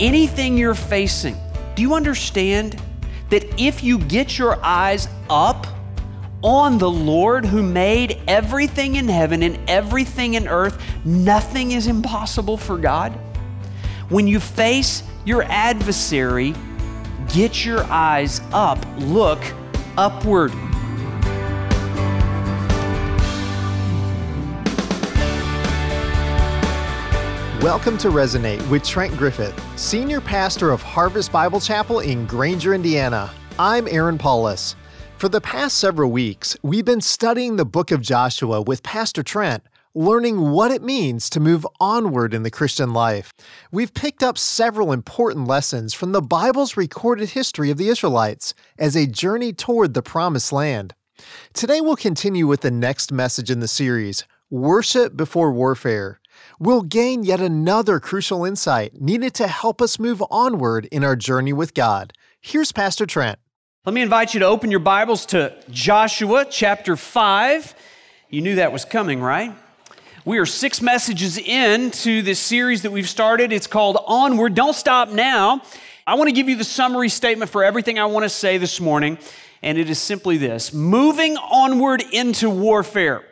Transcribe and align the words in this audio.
anything 0.00 0.56
you're 0.56 0.74
facing, 0.74 1.36
do 1.76 1.82
you 1.82 1.94
understand 1.94 2.80
that 3.28 3.44
if 3.60 3.84
you 3.84 3.98
get 3.98 4.38
your 4.38 4.58
eyes 4.64 5.08
up 5.28 5.66
on 6.42 6.78
the 6.78 6.90
Lord 6.90 7.44
who 7.44 7.62
made 7.62 8.20
everything 8.26 8.96
in 8.96 9.08
heaven 9.08 9.42
and 9.42 9.58
everything 9.68 10.34
in 10.34 10.48
earth, 10.48 10.82
nothing 11.04 11.72
is 11.72 11.86
impossible 11.86 12.56
for 12.56 12.76
God? 12.76 13.12
When 14.08 14.26
you 14.26 14.40
face 14.40 15.04
your 15.24 15.44
adversary, 15.44 16.54
get 17.32 17.64
your 17.64 17.84
eyes 17.84 18.40
up, 18.52 18.84
look 18.98 19.40
upward. 19.96 20.52
Welcome 27.62 27.98
to 27.98 28.08
Resonate 28.08 28.66
with 28.70 28.82
Trent 28.84 29.14
Griffith, 29.18 29.54
Senior 29.78 30.22
Pastor 30.22 30.70
of 30.70 30.80
Harvest 30.80 31.30
Bible 31.30 31.60
Chapel 31.60 32.00
in 32.00 32.24
Granger, 32.24 32.72
Indiana. 32.72 33.30
I'm 33.58 33.86
Aaron 33.86 34.16
Paulus. 34.16 34.76
For 35.18 35.28
the 35.28 35.42
past 35.42 35.76
several 35.76 36.10
weeks, 36.10 36.56
we've 36.62 36.86
been 36.86 37.02
studying 37.02 37.56
the 37.56 37.66
book 37.66 37.90
of 37.90 38.00
Joshua 38.00 38.62
with 38.62 38.82
Pastor 38.82 39.22
Trent, 39.22 39.62
learning 39.94 40.52
what 40.52 40.70
it 40.70 40.82
means 40.82 41.28
to 41.28 41.38
move 41.38 41.66
onward 41.78 42.32
in 42.32 42.44
the 42.44 42.50
Christian 42.50 42.94
life. 42.94 43.30
We've 43.70 43.92
picked 43.92 44.22
up 44.22 44.38
several 44.38 44.90
important 44.90 45.46
lessons 45.46 45.92
from 45.92 46.12
the 46.12 46.22
Bible's 46.22 46.78
recorded 46.78 47.28
history 47.28 47.70
of 47.70 47.76
the 47.76 47.88
Israelites 47.88 48.54
as 48.78 48.96
a 48.96 49.06
journey 49.06 49.52
toward 49.52 49.92
the 49.92 50.00
Promised 50.00 50.50
Land. 50.50 50.94
Today, 51.52 51.82
we'll 51.82 51.96
continue 51.96 52.46
with 52.46 52.62
the 52.62 52.70
next 52.70 53.12
message 53.12 53.50
in 53.50 53.60
the 53.60 53.68
series 53.68 54.24
Worship 54.48 55.14
Before 55.14 55.52
Warfare 55.52 56.20
we'll 56.58 56.82
gain 56.82 57.22
yet 57.24 57.40
another 57.40 58.00
crucial 58.00 58.44
insight 58.44 59.00
needed 59.00 59.34
to 59.34 59.48
help 59.48 59.80
us 59.80 59.98
move 59.98 60.22
onward 60.30 60.86
in 60.86 61.04
our 61.04 61.16
journey 61.16 61.52
with 61.52 61.74
God. 61.74 62.12
Here's 62.40 62.72
Pastor 62.72 63.06
Trent. 63.06 63.38
Let 63.84 63.94
me 63.94 64.02
invite 64.02 64.34
you 64.34 64.40
to 64.40 64.46
open 64.46 64.70
your 64.70 64.80
Bibles 64.80 65.26
to 65.26 65.54
Joshua 65.70 66.44
chapter 66.44 66.96
5. 66.96 67.74
You 68.28 68.42
knew 68.42 68.56
that 68.56 68.72
was 68.72 68.84
coming, 68.84 69.20
right? 69.20 69.54
We 70.26 70.38
are 70.38 70.46
six 70.46 70.82
messages 70.82 71.38
into 71.38 72.20
this 72.20 72.38
series 72.38 72.82
that 72.82 72.92
we've 72.92 73.08
started. 73.08 73.52
It's 73.52 73.66
called 73.66 73.96
Onward. 74.06 74.54
Don't 74.54 74.74
stop 74.74 75.08
now. 75.08 75.62
I 76.06 76.14
want 76.14 76.28
to 76.28 76.32
give 76.32 76.48
you 76.48 76.56
the 76.56 76.64
summary 76.64 77.08
statement 77.08 77.50
for 77.50 77.64
everything 77.64 77.98
I 77.98 78.04
want 78.04 78.24
to 78.24 78.28
say 78.28 78.58
this 78.58 78.80
morning, 78.80 79.16
and 79.62 79.78
it 79.78 79.88
is 79.88 79.98
simply 79.98 80.36
this 80.36 80.74
Moving 80.74 81.36
onward 81.38 82.02
into 82.12 82.50
warfare 82.50 83.24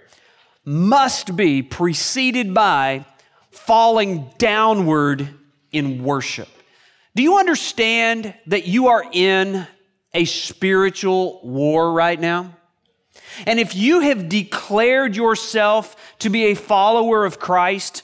must 0.69 1.34
be 1.34 1.62
preceded 1.62 2.52
by 2.52 3.06
falling 3.50 4.30
downward 4.36 5.27
in 5.72 6.05
worship. 6.05 6.48
Do 7.16 7.22
you 7.22 7.38
understand 7.38 8.34
that 8.48 8.66
you 8.66 8.89
are 8.89 9.02
in 9.11 9.66
a 10.12 10.27
spiritual 10.27 11.41
war 11.42 11.91
right 11.92 12.20
now? 12.20 12.55
And 13.46 13.58
if 13.58 13.74
you 13.74 14.00
have 14.00 14.28
declared 14.28 15.16
yourself 15.16 15.96
to 16.19 16.28
be 16.28 16.44
a 16.46 16.55
follower 16.55 17.24
of 17.24 17.39
Christ, 17.39 18.02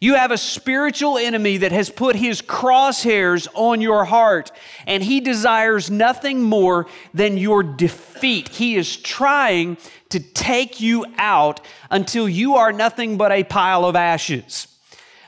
you 0.00 0.14
have 0.14 0.30
a 0.30 0.38
spiritual 0.38 1.16
enemy 1.16 1.58
that 1.58 1.72
has 1.72 1.88
put 1.88 2.16
his 2.16 2.42
crosshairs 2.42 3.48
on 3.54 3.80
your 3.80 4.04
heart, 4.04 4.52
and 4.86 5.02
he 5.02 5.20
desires 5.20 5.90
nothing 5.90 6.42
more 6.42 6.86
than 7.14 7.38
your 7.38 7.62
defeat. 7.62 8.48
He 8.48 8.76
is 8.76 8.96
trying 8.96 9.78
to 10.10 10.20
take 10.20 10.80
you 10.80 11.06
out 11.16 11.60
until 11.90 12.28
you 12.28 12.56
are 12.56 12.72
nothing 12.72 13.16
but 13.16 13.32
a 13.32 13.44
pile 13.44 13.84
of 13.84 13.96
ashes. 13.96 14.68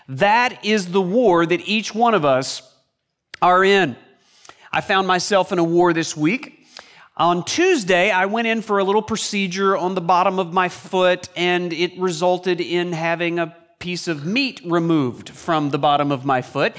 That 0.09 0.65
is 0.65 0.93
the 0.93 1.03
war 1.03 1.47
that 1.47 1.69
each 1.69 1.95
one 1.95 2.15
of 2.15 2.25
us 2.25 2.63
are 3.41 3.65
in. 3.65 3.97
I 4.71 4.81
found 4.81 5.07
myself 5.07 5.51
in 5.53 5.59
a 5.59 5.65
war 5.65 5.93
this 5.93 6.17
week. 6.17 6.67
On 7.17 7.45
Tuesday, 7.45 8.11
I 8.11 8.27
went 8.27 8.47
in 8.47 8.63
for 8.63 8.79
a 8.79 8.85
little 8.85 9.03
procedure 9.03 9.77
on 9.77 9.95
the 9.95 10.01
bottom 10.01 10.39
of 10.39 10.53
my 10.53 10.69
foot, 10.69 11.29
and 11.37 11.73
it 11.73 11.99
resulted 11.99 12.61
in 12.61 12.93
having 12.93 13.39
a 13.39 13.57
piece 13.79 14.09
of 14.09 14.25
meat 14.25 14.61
removed 14.65 15.31
from 15.31 15.71
the 15.71 15.79
bottom 15.79 16.11
of 16.13 16.25
my 16.25 16.43
foot. 16.43 16.77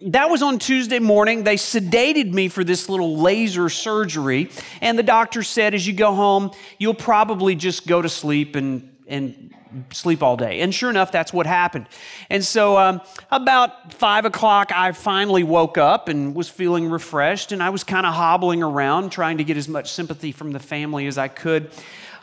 That 0.00 0.30
was 0.30 0.42
on 0.42 0.58
Tuesday 0.58 1.00
morning. 1.00 1.42
They 1.42 1.56
sedated 1.56 2.32
me 2.32 2.48
for 2.48 2.62
this 2.62 2.88
little 2.88 3.18
laser 3.18 3.68
surgery. 3.68 4.50
And 4.80 4.98
the 4.98 5.02
doctor 5.02 5.42
said, 5.42 5.74
as 5.74 5.86
you 5.86 5.92
go 5.92 6.14
home, 6.14 6.52
you'll 6.78 6.94
probably 6.94 7.54
just 7.56 7.86
go 7.86 8.00
to 8.00 8.08
sleep 8.08 8.54
and, 8.54 8.94
and 9.08 9.54
sleep 9.92 10.22
all 10.22 10.36
day. 10.36 10.60
And 10.60 10.74
sure 10.74 10.90
enough, 10.90 11.12
that's 11.12 11.32
what 11.32 11.46
happened. 11.46 11.86
And 12.30 12.44
so, 12.44 12.78
um, 12.78 13.00
about 13.30 13.92
five 13.94 14.24
o'clock, 14.24 14.72
I 14.74 14.92
finally 14.92 15.42
woke 15.42 15.78
up 15.78 16.08
and 16.08 16.34
was 16.34 16.48
feeling 16.48 16.88
refreshed. 16.88 17.52
And 17.52 17.62
I 17.62 17.70
was 17.70 17.84
kind 17.84 18.06
of 18.06 18.14
hobbling 18.14 18.62
around, 18.62 19.10
trying 19.10 19.38
to 19.38 19.44
get 19.44 19.56
as 19.56 19.68
much 19.68 19.92
sympathy 19.92 20.32
from 20.32 20.52
the 20.52 20.58
family 20.58 21.06
as 21.06 21.18
I 21.18 21.28
could. 21.28 21.70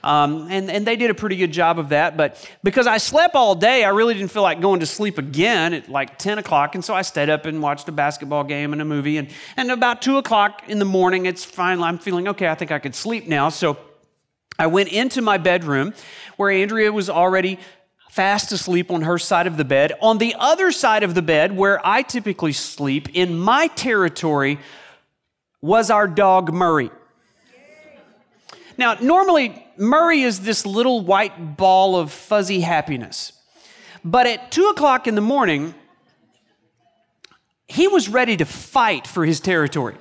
Um, 0.05 0.49
and, 0.51 0.69
and 0.69 0.85
they 0.85 0.97
did 0.97 1.09
a 1.09 1.15
pretty 1.15 1.35
good 1.35 1.51
job 1.51 1.79
of 1.79 1.89
that. 1.89 2.15
But 2.15 2.47
because 2.63 2.85
I 2.85 2.97
slept 2.99 3.33
all 3.33 3.55
day, 3.55 3.83
I 3.83 3.89
really 3.89 4.13
didn't 4.13 4.29
feel 4.29 4.43
like 4.43 4.61
going 4.61 4.81
to 4.81 4.85
sleep 4.85 5.17
again 5.17 5.73
at 5.73 5.89
like 5.89 6.19
10 6.19 6.37
o'clock. 6.37 6.75
And 6.75 6.85
so 6.85 6.93
I 6.93 7.01
stayed 7.01 7.29
up 7.29 7.47
and 7.47 7.59
watched 7.61 7.89
a 7.89 7.91
basketball 7.91 8.43
game 8.43 8.71
and 8.71 8.81
a 8.83 8.85
movie. 8.85 9.17
And, 9.17 9.29
and 9.57 9.71
about 9.71 10.03
2 10.03 10.17
o'clock 10.17 10.61
in 10.67 10.77
the 10.77 10.85
morning, 10.85 11.25
it's 11.25 11.43
fine. 11.43 11.81
I'm 11.81 11.97
feeling 11.97 12.27
okay. 12.27 12.47
I 12.47 12.53
think 12.53 12.71
I 12.71 12.77
could 12.77 12.93
sleep 12.93 13.27
now. 13.27 13.49
So 13.49 13.79
I 14.57 14.67
went 14.67 14.89
into 14.89 15.21
my 15.21 15.37
bedroom 15.37 15.93
where 16.37 16.49
Andrea 16.49 16.91
was 16.91 17.09
already 17.09 17.59
fast 18.09 18.51
asleep 18.53 18.91
on 18.91 19.01
her 19.01 19.17
side 19.17 19.45
of 19.45 19.57
the 19.57 19.65
bed. 19.65 19.91
On 20.01 20.17
the 20.17 20.35
other 20.39 20.71
side 20.71 21.03
of 21.03 21.15
the 21.15 21.21
bed, 21.21 21.55
where 21.55 21.85
I 21.85 22.01
typically 22.01 22.53
sleep, 22.53 23.09
in 23.13 23.37
my 23.37 23.67
territory, 23.67 24.59
was 25.61 25.89
our 25.89 26.07
dog 26.07 26.53
Murray. 26.53 26.91
Now, 28.77 28.93
normally, 29.01 29.65
Murray 29.77 30.21
is 30.21 30.41
this 30.41 30.65
little 30.65 31.01
white 31.01 31.57
ball 31.57 31.97
of 31.97 32.11
fuzzy 32.11 32.61
happiness. 32.61 33.33
But 34.03 34.27
at 34.27 34.51
two 34.51 34.67
o'clock 34.67 35.07
in 35.07 35.15
the 35.15 35.21
morning, 35.21 35.73
he 37.67 37.87
was 37.87 38.07
ready 38.07 38.37
to 38.37 38.45
fight 38.45 39.07
for 39.07 39.25
his 39.25 39.39
territory. 39.39 39.95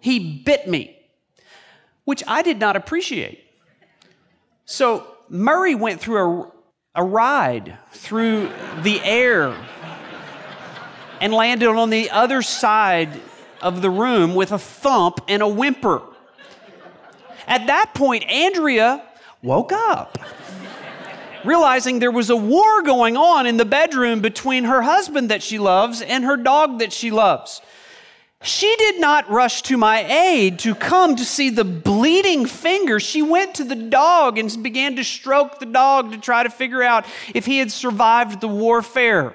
He 0.00 0.42
bit 0.42 0.68
me, 0.68 0.97
which 2.08 2.24
I 2.26 2.40
did 2.40 2.58
not 2.58 2.74
appreciate. 2.74 3.44
So 4.64 5.06
Murray 5.28 5.74
went 5.74 6.00
through 6.00 6.52
a, 6.94 7.02
a 7.02 7.04
ride 7.04 7.76
through 7.92 8.50
the 8.80 8.98
air 9.04 9.54
and 11.20 11.34
landed 11.34 11.68
on 11.68 11.90
the 11.90 12.08
other 12.08 12.40
side 12.40 13.10
of 13.60 13.82
the 13.82 13.90
room 13.90 14.34
with 14.34 14.52
a 14.52 14.58
thump 14.58 15.20
and 15.28 15.42
a 15.42 15.48
whimper. 15.48 16.00
At 17.46 17.66
that 17.66 17.92
point, 17.92 18.24
Andrea 18.24 19.04
woke 19.42 19.72
up, 19.72 20.16
realizing 21.44 21.98
there 21.98 22.10
was 22.10 22.30
a 22.30 22.36
war 22.36 22.80
going 22.84 23.18
on 23.18 23.46
in 23.46 23.58
the 23.58 23.66
bedroom 23.66 24.22
between 24.22 24.64
her 24.64 24.80
husband 24.80 25.28
that 25.28 25.42
she 25.42 25.58
loves 25.58 26.00
and 26.00 26.24
her 26.24 26.38
dog 26.38 26.78
that 26.78 26.90
she 26.94 27.10
loves. 27.10 27.60
She 28.42 28.74
did 28.76 29.00
not 29.00 29.28
rush 29.28 29.62
to 29.62 29.76
my 29.76 30.04
aid 30.04 30.60
to 30.60 30.74
come 30.74 31.16
to 31.16 31.24
see 31.24 31.50
the 31.50 31.64
bleeding 31.64 32.46
finger. 32.46 33.00
She 33.00 33.20
went 33.20 33.56
to 33.56 33.64
the 33.64 33.74
dog 33.74 34.38
and 34.38 34.62
began 34.62 34.94
to 34.96 35.04
stroke 35.04 35.58
the 35.58 35.66
dog 35.66 36.12
to 36.12 36.18
try 36.18 36.44
to 36.44 36.50
figure 36.50 36.82
out 36.82 37.04
if 37.34 37.46
he 37.46 37.58
had 37.58 37.72
survived 37.72 38.40
the 38.40 38.48
warfare. 38.48 39.34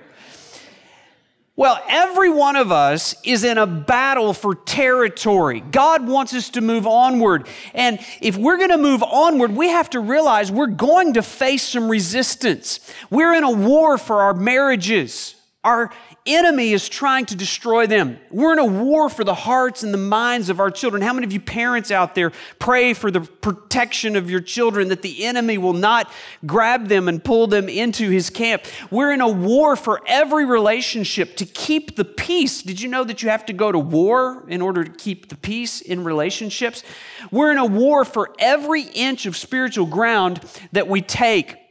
Well, 1.56 1.80
every 1.88 2.30
one 2.30 2.56
of 2.56 2.72
us 2.72 3.14
is 3.24 3.44
in 3.44 3.60
a 3.60 3.68
battle 3.68 4.34
for 4.34 4.56
territory. 4.56 5.60
God 5.60 6.08
wants 6.08 6.34
us 6.34 6.50
to 6.52 6.62
move 6.62 6.88
onward. 6.88 7.48
And 7.76 8.00
if 8.22 8.36
we're 8.36 8.58
going 8.58 8.72
to 8.72 8.78
move 8.80 9.04
onward, 9.04 9.52
we 9.52 9.68
have 9.68 9.90
to 9.92 10.00
realize 10.00 10.52
we're 10.52 10.66
going 10.66 11.14
to 11.14 11.22
face 11.22 11.62
some 11.62 11.90
resistance. 11.90 12.80
We're 13.12 13.36
in 13.36 13.44
a 13.44 13.52
war 13.52 14.00
for 14.00 14.22
our 14.22 14.34
marriages, 14.34 15.36
our 15.64 15.92
enemy 16.26 16.72
is 16.72 16.88
trying 16.88 17.26
to 17.26 17.36
destroy 17.36 17.86
them. 17.86 18.18
We're 18.32 18.54
in 18.54 18.60
a 18.60 18.66
war 18.66 19.10
for 19.10 19.24
the 19.24 19.34
hearts 19.34 19.84
and 19.84 19.94
the 19.94 19.98
minds 19.98 20.50
of 20.50 20.60
our 20.60 20.72
children. 20.72 21.02
How 21.02 21.12
many 21.12 21.26
of 21.26 21.34
you 21.34 21.40
parents 21.40 21.92
out 21.92 22.16
there 22.16 22.32
pray 22.60 22.94
for 22.94 23.12
the 23.12 23.22
protection 23.22 24.16
of 24.16 24.30
your 24.30 24.40
children 24.40 24.88
that 24.90 25.02
the 25.02 25.26
enemy 25.26 25.58
will 25.58 25.74
not 25.74 26.10
grab 26.46 26.88
them 26.88 27.10
and 27.10 27.22
pull 27.24 27.48
them 27.48 27.68
into 27.68 28.10
his 28.10 28.30
camp? 28.30 28.64
We're 28.90 29.12
in 29.12 29.22
a 29.22 29.28
war 29.28 29.76
for 29.76 30.02
every 30.08 30.46
relationship 30.46 31.36
to 31.38 31.46
keep 31.46 31.96
the 31.98 32.06
peace. 32.06 32.62
Did 32.62 32.80
you 32.80 32.88
know 32.88 33.04
that 33.04 33.22
you 33.22 33.30
have 33.30 33.46
to 33.48 33.54
go 33.54 33.72
to 33.72 33.80
war 33.80 34.46
in 34.48 34.62
order 34.62 34.84
to 34.84 34.92
keep 34.92 35.28
the 35.28 35.36
peace 35.36 35.82
in 35.82 36.04
relationships? 36.04 36.84
We're 37.32 37.52
in 37.52 37.58
a 37.58 37.66
war 37.66 38.06
for 38.06 38.34
every 38.40 38.84
inch 38.84 39.26
of 39.26 39.36
spiritual 39.36 39.88
ground 39.88 40.42
that 40.72 40.88
we 40.88 41.02
take. 41.02 41.63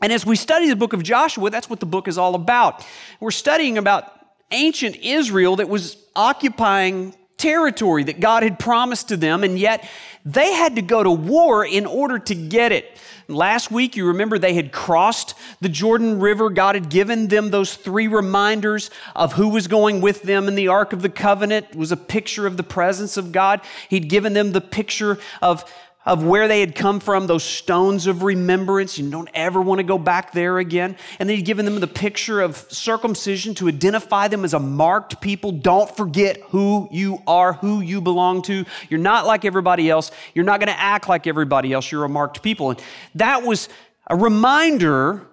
And 0.00 0.12
as 0.12 0.24
we 0.24 0.36
study 0.36 0.68
the 0.68 0.76
book 0.76 0.92
of 0.92 1.02
Joshua, 1.02 1.50
that's 1.50 1.68
what 1.68 1.80
the 1.80 1.86
book 1.86 2.08
is 2.08 2.18
all 2.18 2.34
about. 2.34 2.86
We're 3.20 3.30
studying 3.30 3.78
about 3.78 4.12
ancient 4.50 4.96
Israel 4.96 5.56
that 5.56 5.68
was 5.68 5.96
occupying 6.14 7.14
territory 7.36 8.04
that 8.04 8.20
God 8.20 8.42
had 8.42 8.58
promised 8.58 9.08
to 9.08 9.16
them, 9.16 9.44
and 9.44 9.58
yet 9.58 9.88
they 10.24 10.52
had 10.52 10.76
to 10.76 10.82
go 10.82 11.02
to 11.02 11.10
war 11.10 11.64
in 11.64 11.86
order 11.86 12.18
to 12.18 12.34
get 12.34 12.72
it. 12.72 12.98
Last 13.28 13.70
week, 13.70 13.94
you 13.94 14.06
remember 14.06 14.38
they 14.38 14.54
had 14.54 14.72
crossed 14.72 15.34
the 15.60 15.68
Jordan 15.68 16.18
River. 16.18 16.48
God 16.48 16.74
had 16.74 16.88
given 16.88 17.28
them 17.28 17.50
those 17.50 17.76
three 17.76 18.08
reminders 18.08 18.90
of 19.14 19.34
who 19.34 19.48
was 19.48 19.68
going 19.68 20.00
with 20.00 20.22
them 20.22 20.48
in 20.48 20.54
the 20.54 20.68
Ark 20.68 20.94
of 20.94 21.02
the 21.02 21.10
Covenant. 21.10 21.66
It 21.70 21.76
was 21.76 21.92
a 21.92 21.96
picture 21.96 22.46
of 22.46 22.56
the 22.56 22.62
presence 22.62 23.18
of 23.18 23.30
God. 23.30 23.60
He'd 23.90 24.08
given 24.08 24.32
them 24.32 24.52
the 24.52 24.62
picture 24.62 25.18
of 25.42 25.70
of 26.08 26.24
where 26.24 26.48
they 26.48 26.60
had 26.60 26.74
come 26.74 27.00
from, 27.00 27.26
those 27.26 27.44
stones 27.44 28.06
of 28.06 28.22
remembrance. 28.22 28.96
You 28.96 29.10
don't 29.10 29.28
ever 29.34 29.60
want 29.60 29.80
to 29.80 29.82
go 29.82 29.98
back 29.98 30.32
there 30.32 30.56
again. 30.56 30.96
And 31.18 31.28
then 31.28 31.36
he'd 31.36 31.42
given 31.42 31.66
them 31.66 31.80
the 31.80 31.86
picture 31.86 32.40
of 32.40 32.56
circumcision 32.70 33.54
to 33.56 33.68
identify 33.68 34.26
them 34.26 34.42
as 34.42 34.54
a 34.54 34.58
marked 34.58 35.20
people. 35.20 35.52
Don't 35.52 35.94
forget 35.94 36.40
who 36.48 36.88
you 36.90 37.22
are, 37.26 37.52
who 37.52 37.82
you 37.82 38.00
belong 38.00 38.40
to. 38.42 38.64
You're 38.88 39.00
not 39.00 39.26
like 39.26 39.44
everybody 39.44 39.90
else. 39.90 40.10
You're 40.32 40.46
not 40.46 40.60
going 40.60 40.72
to 40.72 40.80
act 40.80 41.10
like 41.10 41.26
everybody 41.26 41.74
else. 41.74 41.92
You're 41.92 42.04
a 42.04 42.08
marked 42.08 42.42
people. 42.42 42.70
And 42.70 42.82
that 43.16 43.42
was 43.42 43.68
a 44.06 44.16
reminder 44.16 45.26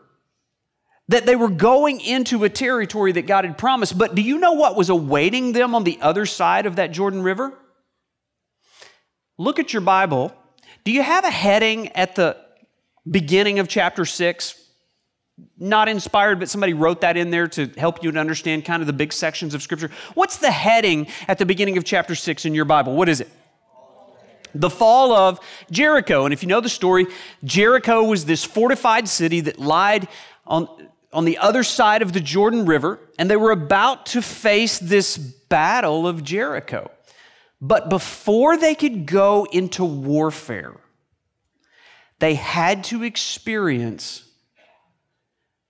that 1.07 1.25
they 1.25 1.37
were 1.37 1.49
going 1.49 2.01
into 2.01 2.43
a 2.43 2.49
territory 2.49 3.13
that 3.13 3.27
God 3.27 3.45
had 3.45 3.57
promised. 3.57 3.97
But 3.97 4.13
do 4.13 4.21
you 4.21 4.39
know 4.39 4.53
what 4.53 4.75
was 4.75 4.89
awaiting 4.89 5.53
them 5.53 5.73
on 5.73 5.85
the 5.85 5.99
other 6.01 6.25
side 6.25 6.65
of 6.65 6.75
that 6.75 6.91
Jordan 6.91 7.23
River? 7.23 7.53
Look 9.37 9.57
at 9.57 9.71
your 9.71 9.81
Bible 9.81 10.35
do 10.85 10.91
you 10.91 11.01
have 11.01 11.25
a 11.25 11.31
heading 11.31 11.89
at 11.89 12.15
the 12.15 12.37
beginning 13.09 13.59
of 13.59 13.67
chapter 13.67 14.05
6? 14.05 14.61
Not 15.57 15.89
inspired, 15.89 16.39
but 16.39 16.47
somebody 16.47 16.73
wrote 16.73 17.01
that 17.01 17.17
in 17.17 17.31
there 17.31 17.47
to 17.49 17.67
help 17.75 18.03
you 18.03 18.11
to 18.11 18.19
understand 18.19 18.65
kind 18.65 18.81
of 18.81 18.87
the 18.87 18.93
big 18.93 19.11
sections 19.11 19.53
of 19.53 19.61
Scripture. 19.61 19.89
What's 20.13 20.37
the 20.37 20.51
heading 20.51 21.07
at 21.27 21.39
the 21.39 21.45
beginning 21.45 21.77
of 21.77 21.83
chapter 21.83 22.15
6 22.15 22.45
in 22.45 22.53
your 22.53 22.65
Bible? 22.65 22.95
What 22.95 23.09
is 23.09 23.19
it? 23.19 23.29
the 24.57 24.69
fall 24.69 25.11
of 25.11 25.41
Jericho. 25.69 26.23
And 26.23 26.33
if 26.33 26.41
you 26.41 26.47
know 26.47 26.61
the 26.61 26.69
story, 26.69 27.07
Jericho 27.43 28.03
was 28.03 28.23
this 28.23 28.45
fortified 28.45 29.09
city 29.09 29.41
that 29.41 29.59
lied 29.59 30.07
on, 30.47 30.69
on 31.11 31.25
the 31.25 31.37
other 31.39 31.61
side 31.61 32.01
of 32.01 32.13
the 32.13 32.21
Jordan 32.21 32.65
River, 32.65 32.99
and 33.19 33.29
they 33.29 33.35
were 33.35 33.51
about 33.51 34.05
to 34.07 34.21
face 34.21 34.79
this 34.79 35.17
battle 35.17 36.07
of 36.07 36.23
Jericho. 36.23 36.89
But 37.67 37.89
before 37.89 38.57
they 38.57 38.75
could 38.75 39.07
go 39.07 39.47
into 39.51 39.83
warfare, 39.83 40.75
they 42.19 42.35
had 42.35 42.83
to 42.85 43.03
experience 43.03 44.23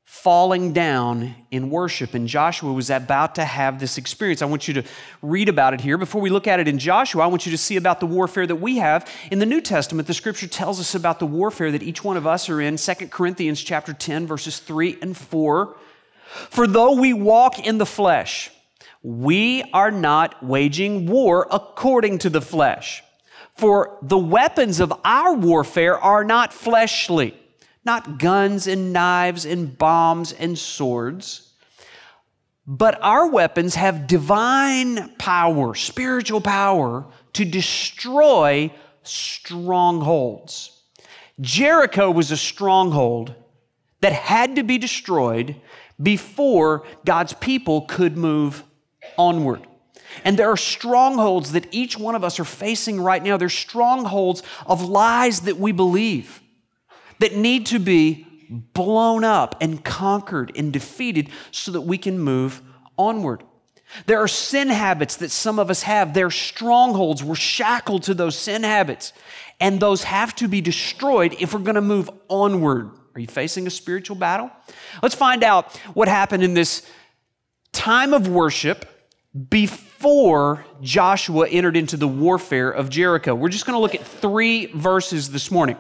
falling 0.04 0.74
down 0.74 1.36
in 1.52 1.70
worship. 1.70 2.14
And 2.14 2.28
Joshua 2.28 2.74
was 2.74 2.90
about 2.90 3.36
to 3.36 3.46
have 3.46 3.80
this 3.80 3.98
experience. 3.98 4.42
I 4.42 4.46
want 4.46 4.68
you 4.68 4.74
to 4.74 4.84
read 5.22 5.48
about 5.48 5.74
it 5.74 5.80
here. 5.80 5.98
Before 5.98 6.20
we 6.20 6.30
look 6.30 6.48
at 6.48 6.60
it 6.60 6.68
in 6.68 6.80
Joshua, 6.80 7.24
I 7.24 7.28
want 7.28 7.46
you 7.46 7.52
to 7.54 7.58
see 7.58 7.78
about 7.78 8.02
the 8.02 8.08
warfare 8.08 8.46
that 8.46 8.58
we 8.58 8.78
have. 8.78 9.10
In 9.32 9.40
the 9.40 9.46
New 9.46 9.62
Testament, 9.62 10.08
the 10.08 10.14
scripture 10.14 10.48
tells 10.48 10.82
us 10.82 10.96
about 10.96 11.20
the 11.20 11.26
warfare 11.26 11.72
that 11.72 11.84
each 11.84 12.04
one 12.04 12.18
of 12.18 12.28
us 12.28 12.50
are 12.50 12.60
in. 12.60 12.76
2 12.76 12.94
Corinthians 13.08 13.62
chapter 13.62 13.94
10, 13.94 14.28
verses 14.28 14.60
3 14.60 14.98
and 15.02 15.16
4. 15.16 15.78
For 16.50 16.68
though 16.68 17.00
we 17.00 17.14
walk 17.14 17.60
in 17.60 17.78
the 17.78 17.86
flesh, 17.86 18.52
we 19.06 19.62
are 19.72 19.92
not 19.92 20.44
waging 20.44 21.06
war 21.06 21.48
according 21.52 22.18
to 22.18 22.28
the 22.28 22.42
flesh. 22.42 23.04
For 23.56 24.00
the 24.02 24.18
weapons 24.18 24.80
of 24.80 24.92
our 25.06 25.36
warfare 25.36 25.96
are 25.96 26.24
not 26.24 26.52
fleshly, 26.52 27.38
not 27.86 28.18
guns 28.18 28.66
and 28.66 28.92
knives 28.92 29.46
and 29.46 29.78
bombs 29.78 30.34
and 30.34 30.58
swords, 30.58 31.54
but 32.66 32.98
our 33.04 33.30
weapons 33.30 33.76
have 33.76 34.08
divine 34.08 35.16
power, 35.18 35.76
spiritual 35.76 36.42
power 36.42 37.06
to 37.34 37.46
destroy 37.46 38.74
strongholds. 39.04 40.82
Jericho 41.40 42.10
was 42.10 42.32
a 42.32 42.38
stronghold 42.38 43.36
that 44.02 44.14
had 44.14 44.56
to 44.56 44.64
be 44.64 44.80
destroyed 44.80 45.62
before 46.02 46.88
God's 47.06 47.34
people 47.34 47.82
could 47.82 48.18
move 48.18 48.64
onward. 49.18 49.66
And 50.24 50.38
there 50.38 50.50
are 50.50 50.58
strongholds 50.58 51.52
that 51.52 51.68
each 51.72 51.98
one 51.98 52.16
of 52.16 52.24
us 52.24 52.40
are 52.40 52.46
facing 52.46 53.02
right 53.02 53.22
now. 53.22 53.38
There's 53.38 53.54
strongholds 53.54 54.44
of 54.66 54.84
lies 54.84 55.42
that 55.42 55.58
we 55.58 55.72
believe 55.72 56.42
that 57.20 57.36
need 57.36 57.66
to 57.68 57.80
be 57.80 58.26
blown 58.50 59.24
up 59.24 59.56
and 59.62 59.84
conquered 59.84 60.52
and 60.56 60.72
defeated 60.72 61.30
so 61.52 61.72
that 61.72 61.82
we 61.82 61.98
can 61.98 62.20
move 62.20 62.62
onward. 62.98 63.44
There 64.08 64.20
are 64.20 64.28
sin 64.28 64.70
habits 64.70 65.18
that 65.18 65.32
some 65.32 65.60
of 65.60 65.70
us 65.70 65.84
have. 65.84 66.14
They're 66.14 66.32
strongholds. 66.32 67.24
We're 67.24 67.36
shackled 67.36 68.04
to 68.04 68.14
those 68.14 68.38
sin 68.38 68.64
habits. 68.64 69.14
And 69.60 69.80
those 69.80 70.04
have 70.04 70.36
to 70.36 70.48
be 70.48 70.62
destroyed 70.62 71.36
if 71.40 71.54
we're 71.54 71.60
going 71.62 71.76
to 71.76 71.82
move 71.82 72.10
onward. 72.28 72.92
Are 73.16 73.22
you 73.22 73.28
facing 73.28 73.68
a 73.68 73.70
spiritual 73.70 74.18
battle? 74.18 74.52
Let's 75.02 75.16
find 75.16 75.44
out 75.44 75.76
what 75.94 76.08
happened 76.08 76.44
in 76.44 76.54
this 76.54 76.86
time 77.72 78.14
of 78.14 78.28
worship 78.28 78.86
before 79.50 80.66
Joshua 80.82 81.48
entered 81.50 81.76
into 81.76 81.98
the 81.98 82.08
warfare 82.08 82.72
of 82.72 82.90
Jericho. 82.90 83.36
We're 83.36 83.50
just 83.50 83.66
going 83.66 83.76
to 83.76 83.82
look 83.82 83.96
at 83.96 84.06
three 84.06 84.68
verses 84.68 85.30
this 85.30 85.52
morning. 85.52 85.76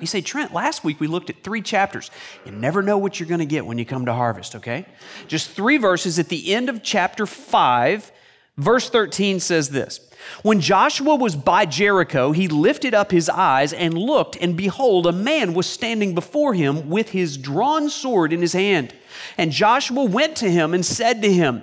You 0.00 0.06
say, 0.06 0.20
Trent, 0.20 0.52
last 0.52 0.84
week 0.84 1.00
we 1.00 1.06
looked 1.06 1.30
at 1.30 1.42
three 1.42 1.62
chapters. 1.62 2.10
You 2.44 2.52
never 2.52 2.82
know 2.82 2.98
what 2.98 3.18
you're 3.18 3.28
going 3.28 3.38
to 3.40 3.46
get 3.46 3.64
when 3.64 3.78
you 3.78 3.86
come 3.86 4.06
to 4.06 4.12
harvest, 4.12 4.56
okay? 4.56 4.84
Just 5.28 5.50
three 5.50 5.78
verses 5.78 6.18
at 6.18 6.28
the 6.28 6.52
end 6.52 6.68
of 6.68 6.82
chapter 6.82 7.24
5, 7.24 8.12
verse 8.58 8.90
13 8.90 9.40
says 9.40 9.70
this 9.70 10.00
When 10.42 10.60
Joshua 10.60 11.14
was 11.14 11.36
by 11.36 11.64
Jericho, 11.64 12.32
he 12.32 12.48
lifted 12.48 12.94
up 12.94 13.10
his 13.10 13.30
eyes 13.30 13.72
and 13.72 13.96
looked, 13.96 14.36
and 14.38 14.56
behold, 14.56 15.06
a 15.06 15.12
man 15.12 15.54
was 15.54 15.66
standing 15.66 16.14
before 16.14 16.52
him 16.52 16.90
with 16.90 17.10
his 17.10 17.38
drawn 17.38 17.88
sword 17.88 18.32
in 18.32 18.42
his 18.42 18.52
hand. 18.52 18.92
And 19.38 19.52
Joshua 19.52 20.04
went 20.04 20.36
to 20.38 20.50
him 20.50 20.74
and 20.74 20.84
said 20.84 21.22
to 21.22 21.32
him, 21.32 21.62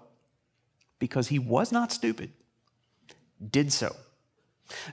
because 1.01 1.27
he 1.27 1.39
was 1.39 1.73
not 1.73 1.91
stupid, 1.91 2.31
did 3.49 3.73
so. 3.73 3.93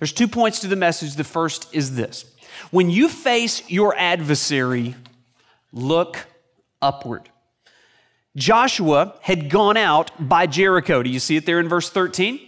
There's 0.01 0.13
two 0.13 0.27
points 0.27 0.59
to 0.61 0.67
the 0.67 0.75
message. 0.75 1.15
The 1.15 1.23
first 1.23 1.73
is 1.73 1.95
this 1.95 2.25
when 2.73 2.91
you 2.91 3.09
face 3.09 3.71
your 3.71 3.95
adversary, 3.97 4.97
look 5.73 6.27
upward. 6.83 7.29
Joshua 8.35 9.15
had 9.21 9.51
gone 9.51 9.77
out 9.77 10.11
by 10.29 10.47
Jericho. 10.47 11.03
Do 11.03 11.11
you 11.11 11.21
see 11.21 11.37
it 11.37 11.47
there 11.47 11.61
in 11.61 11.69
verse 11.69 11.91
13? 11.91 12.41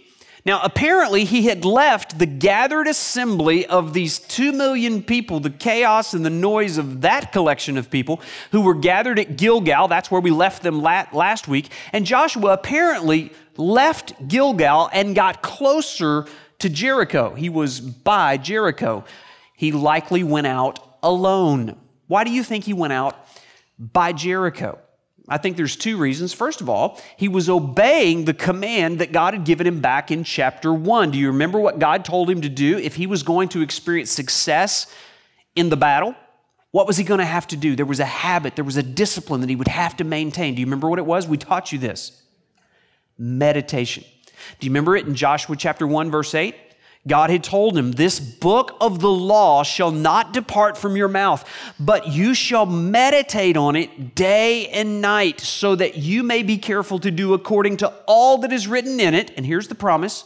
Now, 0.43 0.59
apparently, 0.63 1.23
he 1.23 1.43
had 1.43 1.65
left 1.65 2.17
the 2.17 2.25
gathered 2.25 2.87
assembly 2.87 3.65
of 3.67 3.93
these 3.93 4.17
two 4.17 4.51
million 4.51 5.03
people, 5.03 5.39
the 5.39 5.51
chaos 5.51 6.15
and 6.15 6.25
the 6.25 6.31
noise 6.31 6.79
of 6.79 7.01
that 7.01 7.31
collection 7.31 7.77
of 7.77 7.91
people 7.91 8.21
who 8.51 8.61
were 8.61 8.73
gathered 8.73 9.19
at 9.19 9.37
Gilgal. 9.37 9.87
That's 9.87 10.09
where 10.09 10.21
we 10.21 10.31
left 10.31 10.63
them 10.63 10.81
last 10.81 11.47
week. 11.47 11.69
And 11.93 12.07
Joshua 12.07 12.53
apparently 12.53 13.31
left 13.57 14.27
Gilgal 14.27 14.89
and 14.91 15.15
got 15.15 15.41
closer 15.41 16.25
to 16.59 16.69
Jericho. 16.69 17.33
He 17.33 17.49
was 17.49 17.79
by 17.79 18.37
Jericho. 18.37 19.03
He 19.55 19.71
likely 19.71 20.23
went 20.23 20.47
out 20.47 20.79
alone. 21.03 21.77
Why 22.07 22.23
do 22.23 22.31
you 22.31 22.43
think 22.43 22.63
he 22.63 22.73
went 22.73 22.93
out 22.93 23.27
by 23.77 24.13
Jericho? 24.13 24.79
I 25.27 25.37
think 25.37 25.55
there's 25.55 25.75
two 25.75 25.97
reasons. 25.97 26.33
First 26.33 26.61
of 26.61 26.69
all, 26.69 26.99
he 27.15 27.27
was 27.27 27.49
obeying 27.49 28.25
the 28.25 28.33
command 28.33 28.99
that 28.99 29.11
God 29.11 29.33
had 29.33 29.45
given 29.45 29.65
him 29.65 29.79
back 29.79 30.11
in 30.11 30.23
chapter 30.23 30.73
1. 30.73 31.11
Do 31.11 31.17
you 31.17 31.27
remember 31.27 31.59
what 31.59 31.79
God 31.79 32.03
told 32.03 32.29
him 32.29 32.41
to 32.41 32.49
do 32.49 32.77
if 32.77 32.95
he 32.95 33.07
was 33.07 33.23
going 33.23 33.49
to 33.49 33.61
experience 33.61 34.11
success 34.11 34.93
in 35.55 35.69
the 35.69 35.77
battle? 35.77 36.15
What 36.71 36.87
was 36.87 36.97
he 36.97 37.03
going 37.03 37.19
to 37.19 37.25
have 37.25 37.47
to 37.47 37.57
do? 37.57 37.75
There 37.75 37.85
was 37.85 37.99
a 37.99 38.05
habit, 38.05 38.55
there 38.55 38.65
was 38.65 38.77
a 38.77 38.83
discipline 38.83 39.41
that 39.41 39.49
he 39.49 39.55
would 39.55 39.67
have 39.67 39.95
to 39.97 40.03
maintain. 40.03 40.55
Do 40.55 40.61
you 40.61 40.65
remember 40.65 40.89
what 40.89 40.99
it 40.99 41.05
was? 41.05 41.27
We 41.27 41.37
taught 41.37 41.71
you 41.71 41.79
this 41.79 42.20
meditation. 43.21 44.03
Do 44.59 44.65
you 44.65 44.71
remember 44.71 44.95
it 44.95 45.05
in 45.05 45.13
Joshua 45.13 45.55
chapter 45.55 45.85
1, 45.85 46.09
verse 46.09 46.33
8? 46.33 46.55
God 47.07 47.29
had 47.29 47.43
told 47.43 47.77
him, 47.77 47.91
This 47.91 48.19
book 48.19 48.75
of 48.81 48.99
the 48.99 49.09
law 49.09 49.63
shall 49.63 49.91
not 49.91 50.33
depart 50.33 50.77
from 50.77 50.95
your 50.95 51.07
mouth, 51.07 51.47
but 51.79 52.07
you 52.07 52.33
shall 52.33 52.65
meditate 52.65 53.57
on 53.57 53.75
it 53.75 54.13
day 54.13 54.67
and 54.67 55.01
night, 55.01 55.39
so 55.39 55.75
that 55.75 55.97
you 55.97 56.21
may 56.23 56.43
be 56.43 56.57
careful 56.57 56.99
to 56.99 57.09
do 57.09 57.33
according 57.33 57.77
to 57.77 57.93
all 58.07 58.39
that 58.39 58.51
is 58.51 58.67
written 58.67 58.99
in 58.99 59.13
it. 59.13 59.31
And 59.37 59.45
here's 59.45 59.67
the 59.67 59.75
promise 59.75 60.25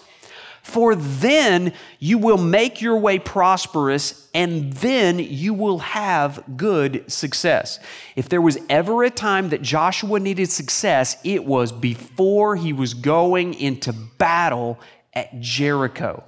For 0.65 0.95
then 0.95 1.73
you 1.99 2.17
will 2.17 2.39
make 2.39 2.81
your 2.81 2.97
way 2.97 3.19
prosperous, 3.19 4.27
and 4.33 4.73
then 4.73 5.19
you 5.19 5.53
will 5.53 5.77
have 5.77 6.43
good 6.57 7.09
success. 7.09 7.77
If 8.15 8.29
there 8.29 8.41
was 8.41 8.57
ever 8.67 9.03
a 9.03 9.11
time 9.11 9.49
that 9.49 9.61
Joshua 9.61 10.19
needed 10.19 10.49
success, 10.51 11.17
it 11.23 11.45
was 11.45 11.71
before 11.71 12.55
he 12.55 12.73
was 12.73 12.95
going 12.95 13.53
into 13.53 13.93
battle 13.93 14.79
at 15.13 15.39
Jericho. 15.39 16.23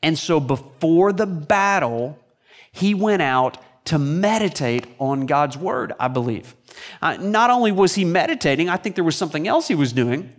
And 0.00 0.16
so 0.16 0.38
before 0.38 1.12
the 1.12 1.26
battle, 1.26 2.20
he 2.70 2.94
went 2.94 3.22
out 3.22 3.58
to 3.86 3.98
meditate 3.98 4.86
on 5.00 5.26
God's 5.26 5.58
word, 5.58 5.92
I 5.98 6.06
believe. 6.06 6.54
Uh, 7.02 7.16
not 7.16 7.50
only 7.50 7.72
was 7.72 7.96
he 7.96 8.04
meditating, 8.04 8.68
I 8.68 8.76
think 8.76 8.94
there 8.94 9.02
was 9.02 9.16
something 9.16 9.48
else 9.48 9.66
he 9.66 9.74
was 9.74 9.92
doing. 9.92 10.32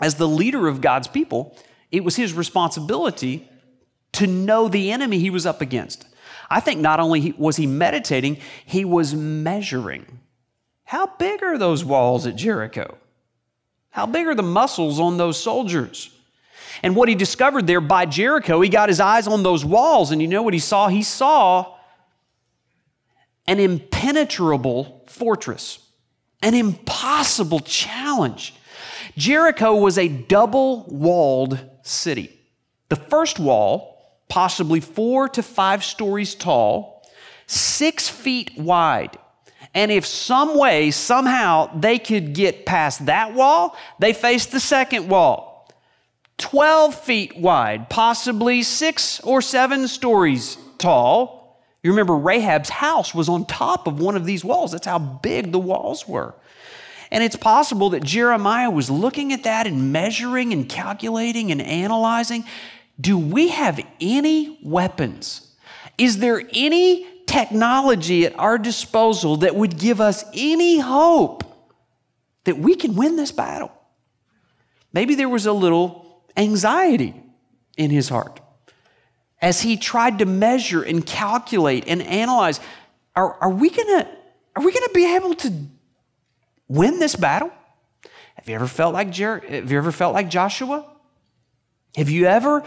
As 0.00 0.14
the 0.14 0.26
leader 0.26 0.68
of 0.68 0.80
God's 0.80 1.06
people, 1.06 1.54
it 1.92 2.02
was 2.02 2.16
his 2.16 2.32
responsibility 2.32 3.48
to 4.12 4.26
know 4.26 4.66
the 4.66 4.90
enemy 4.90 5.18
he 5.18 5.30
was 5.30 5.46
up 5.46 5.60
against. 5.60 6.06
I 6.50 6.60
think 6.60 6.80
not 6.80 7.00
only 7.00 7.32
was 7.38 7.56
he 7.56 7.66
meditating, 7.66 8.38
he 8.64 8.84
was 8.84 9.14
measuring. 9.14 10.20
How 10.84 11.06
big 11.06 11.42
are 11.42 11.56
those 11.56 11.84
walls 11.84 12.26
at 12.26 12.36
Jericho? 12.36 12.98
How 13.90 14.06
big 14.06 14.26
are 14.26 14.34
the 14.34 14.42
muscles 14.42 14.98
on 14.98 15.18
those 15.18 15.40
soldiers? 15.40 16.10
And 16.82 16.96
what 16.96 17.08
he 17.08 17.14
discovered 17.14 17.66
there 17.66 17.80
by 17.80 18.06
Jericho, 18.06 18.60
he 18.60 18.68
got 18.68 18.88
his 18.88 19.00
eyes 19.00 19.26
on 19.26 19.42
those 19.42 19.64
walls, 19.64 20.10
and 20.10 20.20
you 20.20 20.28
know 20.28 20.42
what 20.42 20.54
he 20.54 20.60
saw? 20.60 20.88
He 20.88 21.02
saw 21.02 21.74
an 23.46 23.58
impenetrable 23.58 25.04
fortress, 25.06 25.78
an 26.42 26.54
impossible 26.54 27.60
challenge. 27.60 28.54
Jericho 29.16 29.76
was 29.76 29.98
a 29.98 30.08
double 30.08 30.84
walled 30.88 31.58
city. 31.82 32.38
The 32.88 32.96
first 32.96 33.38
wall, 33.38 33.98
possibly 34.28 34.80
four 34.80 35.28
to 35.30 35.42
five 35.42 35.84
stories 35.84 36.34
tall, 36.34 37.06
six 37.46 38.08
feet 38.08 38.56
wide. 38.56 39.18
And 39.74 39.90
if 39.90 40.04
some 40.04 40.58
way, 40.58 40.90
somehow, 40.90 41.70
they 41.78 41.98
could 41.98 42.34
get 42.34 42.66
past 42.66 43.06
that 43.06 43.34
wall, 43.34 43.76
they 43.98 44.12
faced 44.12 44.52
the 44.52 44.60
second 44.60 45.08
wall. 45.08 45.68
12 46.38 46.94
feet 46.94 47.36
wide, 47.38 47.88
possibly 47.88 48.62
six 48.62 49.20
or 49.20 49.40
seven 49.40 49.86
stories 49.86 50.58
tall. 50.78 51.62
You 51.82 51.90
remember 51.90 52.16
Rahab's 52.16 52.68
house 52.68 53.14
was 53.14 53.28
on 53.28 53.46
top 53.46 53.86
of 53.86 54.00
one 54.00 54.16
of 54.16 54.24
these 54.24 54.44
walls. 54.44 54.72
That's 54.72 54.86
how 54.86 54.98
big 54.98 55.52
the 55.52 55.58
walls 55.58 56.06
were. 56.06 56.34
And 57.12 57.22
it's 57.22 57.36
possible 57.36 57.90
that 57.90 58.02
Jeremiah 58.02 58.70
was 58.70 58.88
looking 58.88 59.34
at 59.34 59.44
that 59.44 59.66
and 59.66 59.92
measuring 59.92 60.54
and 60.54 60.66
calculating 60.66 61.52
and 61.52 61.60
analyzing. 61.60 62.44
Do 62.98 63.18
we 63.18 63.48
have 63.48 63.78
any 64.00 64.58
weapons? 64.64 65.54
Is 65.98 66.20
there 66.20 66.42
any 66.54 67.06
technology 67.26 68.24
at 68.24 68.38
our 68.38 68.56
disposal 68.56 69.36
that 69.38 69.54
would 69.54 69.78
give 69.78 70.00
us 70.00 70.24
any 70.32 70.78
hope 70.78 71.44
that 72.44 72.56
we 72.56 72.74
can 72.74 72.94
win 72.94 73.16
this 73.16 73.30
battle? 73.30 73.70
Maybe 74.94 75.14
there 75.14 75.28
was 75.28 75.44
a 75.44 75.52
little 75.52 76.24
anxiety 76.34 77.14
in 77.76 77.90
his 77.90 78.08
heart 78.08 78.40
as 79.42 79.60
he 79.60 79.76
tried 79.76 80.20
to 80.20 80.24
measure 80.24 80.82
and 80.82 81.04
calculate 81.04 81.84
and 81.86 82.00
analyze. 82.00 82.58
Are, 83.14 83.34
are 83.34 83.50
we 83.50 83.68
gonna 83.68 84.08
are 84.56 84.64
we 84.64 84.72
gonna 84.72 84.88
be 84.94 85.14
able 85.14 85.34
to 85.34 85.52
win 86.68 86.98
this 86.98 87.16
battle? 87.16 87.50
Have 88.34 88.48
you 88.48 88.54
ever 88.54 88.66
felt 88.66 88.94
like 88.94 89.10
Jer- 89.10 89.42
have 89.48 89.70
you 89.70 89.78
ever 89.78 89.92
felt 89.92 90.14
like 90.14 90.28
Joshua? 90.28 90.86
Have 91.96 92.08
you 92.08 92.26
ever 92.26 92.64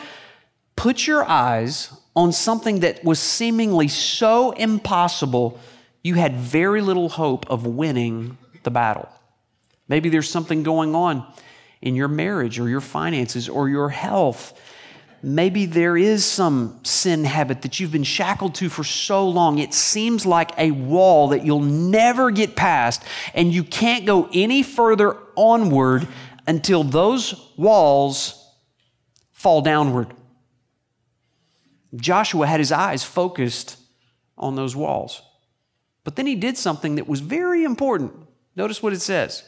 put 0.76 1.08
your 1.08 1.24
eyes 1.24 1.92
on 2.16 2.32
something 2.32 2.82
that 2.82 3.04
was 3.04 3.20
seemingly 3.20 3.88
so 3.88 4.52
impossible 4.52 5.60
you 6.04 6.14
had 6.14 6.36
very 6.36 6.82
little 6.82 7.10
hope 7.10 7.50
of 7.50 7.66
winning 7.66 8.38
the 8.64 8.72
battle? 8.72 9.10
Maybe 9.88 10.10
there's 10.10 10.30
something 10.30 10.64
going 10.64 10.96
on 10.96 11.26
in 11.82 11.96
your 11.96 12.08
marriage 12.08 12.60
or 12.60 12.70
your 12.70 12.82
finances 12.82 13.50
or 13.50 13.70
your 13.70 13.90
health 13.90 14.60
Maybe 15.28 15.66
there 15.66 15.98
is 15.98 16.24
some 16.24 16.82
sin 16.84 17.24
habit 17.24 17.64
that 17.64 17.80
you've 17.80 17.92
been 17.92 18.04
shackled 18.04 18.54
to 18.56 18.70
for 18.70 18.84
so 18.84 19.28
long, 19.28 19.58
it 19.58 19.74
seems 19.74 20.24
like 20.24 20.52
a 20.56 20.70
wall 20.70 21.30
that 21.30 21.44
you'll 21.44 21.62
never 21.62 22.30
get 22.30 22.56
past, 22.56 23.02
and 23.34 23.52
you 23.52 23.64
can't 23.64 24.06
go 24.06 24.30
any 24.32 24.62
further 24.62 25.18
onward 25.36 26.08
until 26.46 26.84
those 26.84 27.34
walls 27.58 28.52
fall 29.32 29.64
downward. 29.64 30.14
Joshua 31.96 32.46
had 32.46 32.60
his 32.60 32.72
eyes 32.72 33.04
focused 33.04 33.78
on 34.38 34.56
those 34.56 34.76
walls. 34.76 35.24
But 36.04 36.18
then 36.18 36.28
he 36.28 36.36
did 36.36 36.56
something 36.56 36.96
that 36.96 37.08
was 37.08 37.22
very 37.22 37.64
important. 37.64 38.14
Notice 38.56 38.84
what 38.84 38.94
it 38.94 39.02
says. 39.02 39.44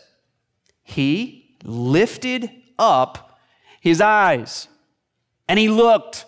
He 0.82 1.56
lifted 1.64 2.50
up 2.80 3.38
his 3.80 4.02
eyes 4.02 4.70
and 5.48 5.60
he 5.60 5.70
looked. 5.70 6.26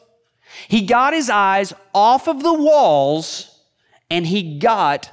He 0.67 0.81
got 0.81 1.13
his 1.13 1.29
eyes 1.29 1.73
off 1.93 2.27
of 2.27 2.43
the 2.43 2.53
walls 2.53 3.59
and 4.09 4.25
he 4.25 4.59
got 4.59 5.11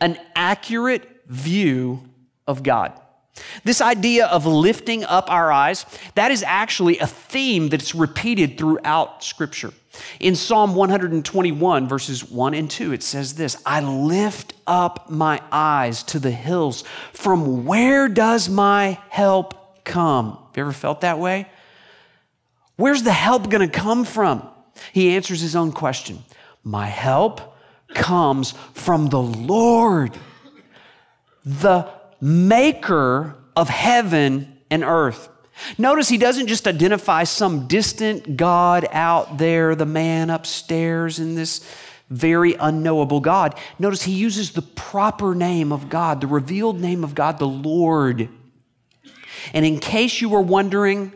an 0.00 0.18
accurate 0.34 1.22
view 1.26 2.02
of 2.46 2.62
God. 2.62 2.98
This 3.64 3.80
idea 3.80 4.26
of 4.26 4.46
lifting 4.46 5.04
up 5.04 5.30
our 5.30 5.52
eyes, 5.52 5.86
that 6.14 6.30
is 6.30 6.42
actually 6.42 6.98
a 6.98 7.06
theme 7.06 7.68
that's 7.68 7.94
repeated 7.94 8.58
throughout 8.58 9.22
Scripture. 9.22 9.72
In 10.20 10.34
Psalm 10.36 10.74
121, 10.74 11.88
verses 11.88 12.28
1 12.28 12.54
and 12.54 12.70
2, 12.70 12.92
it 12.92 13.02
says 13.02 13.34
this 13.34 13.60
I 13.66 13.80
lift 13.80 14.54
up 14.66 15.10
my 15.10 15.40
eyes 15.50 16.02
to 16.04 16.18
the 16.18 16.30
hills. 16.30 16.84
From 17.12 17.64
where 17.64 18.08
does 18.08 18.48
my 18.48 18.98
help 19.08 19.84
come? 19.84 20.30
Have 20.30 20.56
you 20.56 20.62
ever 20.62 20.72
felt 20.72 21.00
that 21.02 21.18
way? 21.18 21.48
Where's 22.78 23.02
the 23.02 23.12
help 23.12 23.50
going 23.50 23.68
to 23.68 23.78
come 23.78 24.04
from? 24.04 24.48
He 24.92 25.16
answers 25.16 25.40
his 25.40 25.56
own 25.56 25.72
question 25.72 26.22
My 26.62 26.86
help 26.86 27.56
comes 27.92 28.52
from 28.72 29.08
the 29.08 29.20
Lord, 29.20 30.16
the 31.44 31.90
maker 32.20 33.34
of 33.56 33.68
heaven 33.68 34.58
and 34.70 34.84
earth. 34.84 35.28
Notice 35.76 36.08
he 36.08 36.18
doesn't 36.18 36.46
just 36.46 36.68
identify 36.68 37.24
some 37.24 37.66
distant 37.66 38.36
God 38.36 38.86
out 38.92 39.38
there, 39.38 39.74
the 39.74 39.84
man 39.84 40.30
upstairs 40.30 41.18
in 41.18 41.34
this 41.34 41.68
very 42.10 42.54
unknowable 42.54 43.18
God. 43.18 43.58
Notice 43.80 44.02
he 44.02 44.12
uses 44.12 44.52
the 44.52 44.62
proper 44.62 45.34
name 45.34 45.72
of 45.72 45.88
God, 45.88 46.20
the 46.20 46.28
revealed 46.28 46.80
name 46.80 47.02
of 47.02 47.16
God, 47.16 47.40
the 47.40 47.48
Lord. 47.48 48.28
And 49.52 49.66
in 49.66 49.80
case 49.80 50.20
you 50.20 50.28
were 50.28 50.40
wondering, 50.40 51.12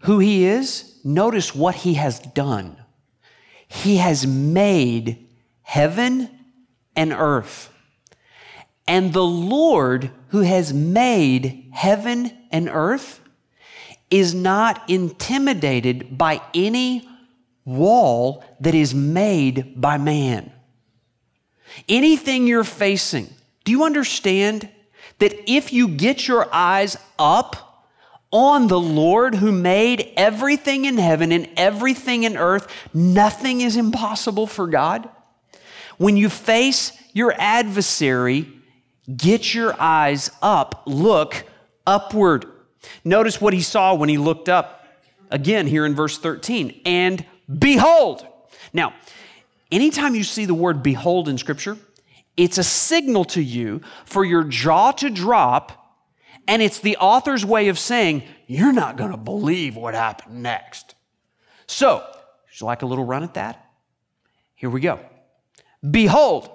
who 0.00 0.18
he 0.18 0.44
is, 0.44 1.00
notice 1.04 1.54
what 1.54 1.74
he 1.74 1.94
has 1.94 2.20
done. 2.20 2.76
He 3.68 3.96
has 3.96 4.26
made 4.26 5.28
heaven 5.62 6.30
and 6.94 7.12
earth. 7.12 7.72
And 8.86 9.12
the 9.12 9.24
Lord 9.24 10.10
who 10.28 10.40
has 10.40 10.72
made 10.72 11.68
heaven 11.72 12.32
and 12.52 12.68
earth 12.68 13.20
is 14.10 14.34
not 14.34 14.88
intimidated 14.88 16.16
by 16.16 16.40
any 16.54 17.08
wall 17.64 18.44
that 18.60 18.74
is 18.74 18.94
made 18.94 19.80
by 19.80 19.98
man. 19.98 20.52
Anything 21.88 22.46
you're 22.46 22.64
facing, 22.64 23.28
do 23.64 23.72
you 23.72 23.84
understand 23.84 24.68
that 25.18 25.50
if 25.50 25.72
you 25.72 25.88
get 25.88 26.28
your 26.28 26.48
eyes 26.54 26.96
up 27.18 27.65
on 28.30 28.68
the 28.68 28.80
Lord 28.80 29.36
who 29.36 29.52
made 29.52 30.12
everything 30.16 30.84
in 30.84 30.98
heaven 30.98 31.32
and 31.32 31.48
everything 31.56 32.24
in 32.24 32.36
earth, 32.36 32.68
nothing 32.92 33.60
is 33.60 33.76
impossible 33.76 34.46
for 34.46 34.66
God. 34.66 35.08
When 35.98 36.16
you 36.16 36.28
face 36.28 36.92
your 37.12 37.34
adversary, 37.38 38.48
get 39.16 39.54
your 39.54 39.74
eyes 39.80 40.30
up, 40.42 40.82
look 40.86 41.44
upward. 41.86 42.46
Notice 43.04 43.40
what 43.40 43.54
he 43.54 43.62
saw 43.62 43.94
when 43.94 44.08
he 44.08 44.18
looked 44.18 44.48
up 44.48 44.86
again 45.30 45.66
here 45.66 45.86
in 45.86 45.94
verse 45.94 46.18
13 46.18 46.82
and 46.84 47.24
behold. 47.58 48.26
Now, 48.72 48.94
anytime 49.70 50.14
you 50.14 50.24
see 50.24 50.44
the 50.44 50.54
word 50.54 50.82
behold 50.82 51.28
in 51.28 51.38
scripture, 51.38 51.78
it's 52.36 52.58
a 52.58 52.64
signal 52.64 53.24
to 53.26 53.42
you 53.42 53.80
for 54.04 54.24
your 54.24 54.44
jaw 54.44 54.92
to 54.92 55.08
drop 55.08 55.85
and 56.48 56.62
it's 56.62 56.80
the 56.80 56.96
author's 56.98 57.44
way 57.44 57.68
of 57.68 57.78
saying, 57.78 58.22
you're 58.46 58.72
not 58.72 58.96
going 58.96 59.10
to 59.10 59.16
believe 59.16 59.76
what 59.76 59.94
happened 59.94 60.42
next. 60.42 60.94
So, 61.66 61.96
would 61.96 62.60
you 62.60 62.66
like 62.66 62.82
a 62.82 62.86
little 62.86 63.04
run 63.04 63.22
at 63.22 63.34
that? 63.34 63.64
Here 64.54 64.70
we 64.70 64.80
go. 64.80 65.00
Behold. 65.88 66.50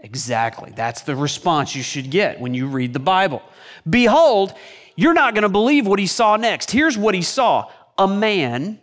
Exactly. 0.00 0.70
That's 0.76 1.00
the 1.02 1.16
response 1.16 1.74
you 1.74 1.82
should 1.82 2.10
get 2.10 2.38
when 2.38 2.52
you 2.52 2.66
read 2.66 2.92
the 2.92 2.98
Bible. 2.98 3.42
Behold, 3.88 4.52
you're 4.96 5.14
not 5.14 5.34
going 5.34 5.44
to 5.44 5.48
believe 5.48 5.86
what 5.86 5.98
he 5.98 6.06
saw 6.06 6.36
next. 6.36 6.70
Here's 6.70 6.98
what 6.98 7.14
he 7.14 7.22
saw 7.22 7.70
a 7.96 8.06
man 8.06 8.80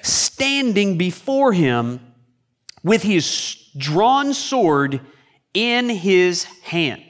standing 0.00 0.96
before 0.96 1.52
him 1.52 2.00
with 2.82 3.02
his 3.02 3.56
drawn 3.76 4.32
sword 4.32 5.00
in 5.52 5.88
his 5.90 6.44
hand. 6.62 7.05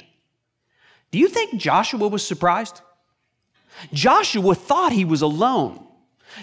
Do 1.17 1.21
you 1.21 1.29
think 1.29 1.59
Joshua 1.59 2.09
was 2.09 2.27
surprised? 2.27 2.83
Joshua 3.91 4.55
thought 4.55 4.93
he 4.93 5.07
was 5.07 5.23
alone. 5.23 5.83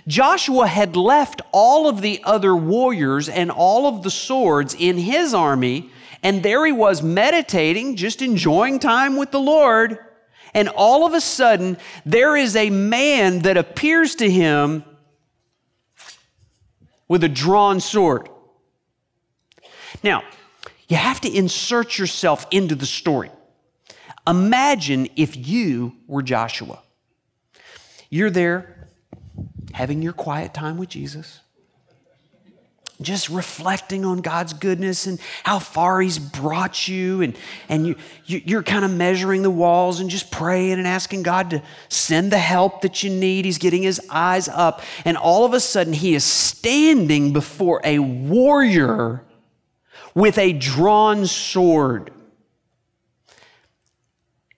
Joshua 0.08 0.65
had 0.65 0.96
left 0.96 1.44
all 1.51 1.88
of 1.88 2.01
the 2.01 2.20
other 2.24 2.56
warriors 2.56 3.30
and 3.30 3.51
all 3.51 3.86
of 3.86 4.01
the 4.01 4.10
swords 4.10 4.74
in 4.74 4.98
his 4.98 5.32
army, 5.32 5.92
and 6.24 6.42
there 6.42 6.65
he 6.65 6.72
was 6.72 7.03
meditating, 7.03 7.98
just 7.98 8.24
enjoying 8.24 8.80
time 8.80 9.15
with 9.15 9.30
the 9.30 9.39
Lord. 9.39 10.00
And 10.56 10.70
all 10.70 11.06
of 11.06 11.13
a 11.13 11.22
sudden, 11.22 11.77
there 12.03 12.36
is 12.36 12.56
a 12.56 12.72
man 12.72 13.42
that 13.42 13.58
appears 13.58 14.15
to 14.15 14.27
him 14.27 14.84
with 17.08 17.24
a 17.24 17.30
drawn 17.30 17.80
sword. 17.80 18.27
Now, 20.01 20.24
you 20.88 20.98
have 20.98 21.22
to 21.22 21.32
insert 21.32 22.00
yourself 22.00 22.48
into 22.50 22.74
the 22.74 22.88
story. 22.88 23.30
Imagine 24.27 25.10
if 25.15 25.36
you 25.36 25.96
were 26.08 26.22
Joshua. 26.22 26.82
You're 28.10 28.30
there 28.30 28.88
having 29.74 30.01
your 30.01 30.13
quiet 30.13 30.53
time 30.53 30.77
with 30.77 30.89
Jesus, 30.89 31.42
just 33.01 33.27
reflecting 33.27 34.06
on 34.06 34.22
God's 34.22 34.53
goodness 34.53 35.08
and 35.08 35.20
how 35.44 35.60
far 35.60 36.00
He's 36.00 36.20
brought 36.20 36.88
you, 36.88 37.22
and, 37.22 37.36
and 37.68 37.88
you, 37.88 37.96
you, 38.25 38.60
are 38.60 38.63
kind 38.63 38.86
of 38.86 38.92
measuring 38.92 39.42
the 39.42 39.50
walls 39.50 40.00
and 40.00 40.10
just 40.10 40.32
praying 40.32 40.74
and 40.74 40.88
asking 40.88 41.24
God 41.24 41.50
to 41.50 41.63
send 41.89 42.32
the 42.32 42.38
help 42.38 42.82
that 42.82 43.03
you 43.03 43.10
need. 43.10 43.46
He's 43.46 43.58
getting 43.58 43.82
His 43.82 44.00
eyes 44.10 44.48
up, 44.48 44.84
and 45.03 45.18
all 45.18 45.44
of 45.44 45.53
a 45.53 45.60
sudden, 45.60 45.92
He 45.92 46.13
is 46.13 46.24
standing 46.24 47.34
before 47.34 47.82
a 47.84 48.00
warrior 48.00 49.24
with 50.15 50.38
a 50.38 50.53
drawn 50.53 51.25
sword. 51.25 52.12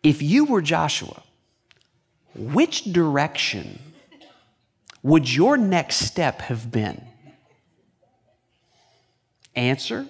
If 0.05 0.21
you 0.21 0.45
were 0.45 0.61
Joshua, 0.61 1.23
which 2.35 2.83
direction 2.83 3.79
would 5.01 5.33
your 5.33 5.57
next 5.57 5.95
step 5.95 6.41
have 6.41 6.71
been? 6.71 7.03
Answer 9.55 10.05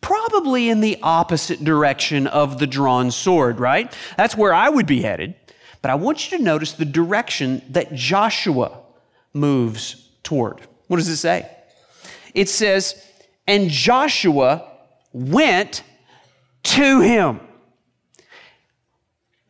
Probably 0.00 0.68
in 0.68 0.80
the 0.80 0.98
opposite 1.00 1.62
direction 1.62 2.26
of 2.26 2.58
the 2.58 2.66
drawn 2.66 3.12
sword, 3.12 3.60
right? 3.60 3.94
That's 4.16 4.36
where 4.36 4.52
I 4.52 4.68
would 4.68 4.86
be 4.86 5.02
headed. 5.02 5.36
But 5.80 5.92
I 5.92 5.94
want 5.94 6.32
you 6.32 6.38
to 6.38 6.42
notice 6.42 6.72
the 6.72 6.84
direction 6.84 7.62
that 7.68 7.94
Joshua 7.94 8.80
moves 9.32 10.08
toward. 10.24 10.60
What 10.88 10.96
does 10.96 11.08
it 11.08 11.18
say? 11.18 11.48
It 12.34 12.48
says, 12.48 13.00
and 13.46 13.70
Joshua 13.70 14.68
went 15.12 15.84
to 16.64 17.00
him. 17.00 17.40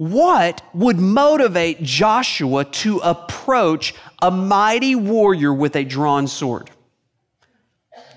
What 0.01 0.63
would 0.73 0.99
motivate 0.99 1.83
Joshua 1.83 2.65
to 2.65 3.01
approach 3.01 3.95
a 4.23 4.31
mighty 4.31 4.95
warrior 4.95 5.53
with 5.53 5.77
a 5.77 5.85
drawn 5.85 6.27
sword? 6.27 6.71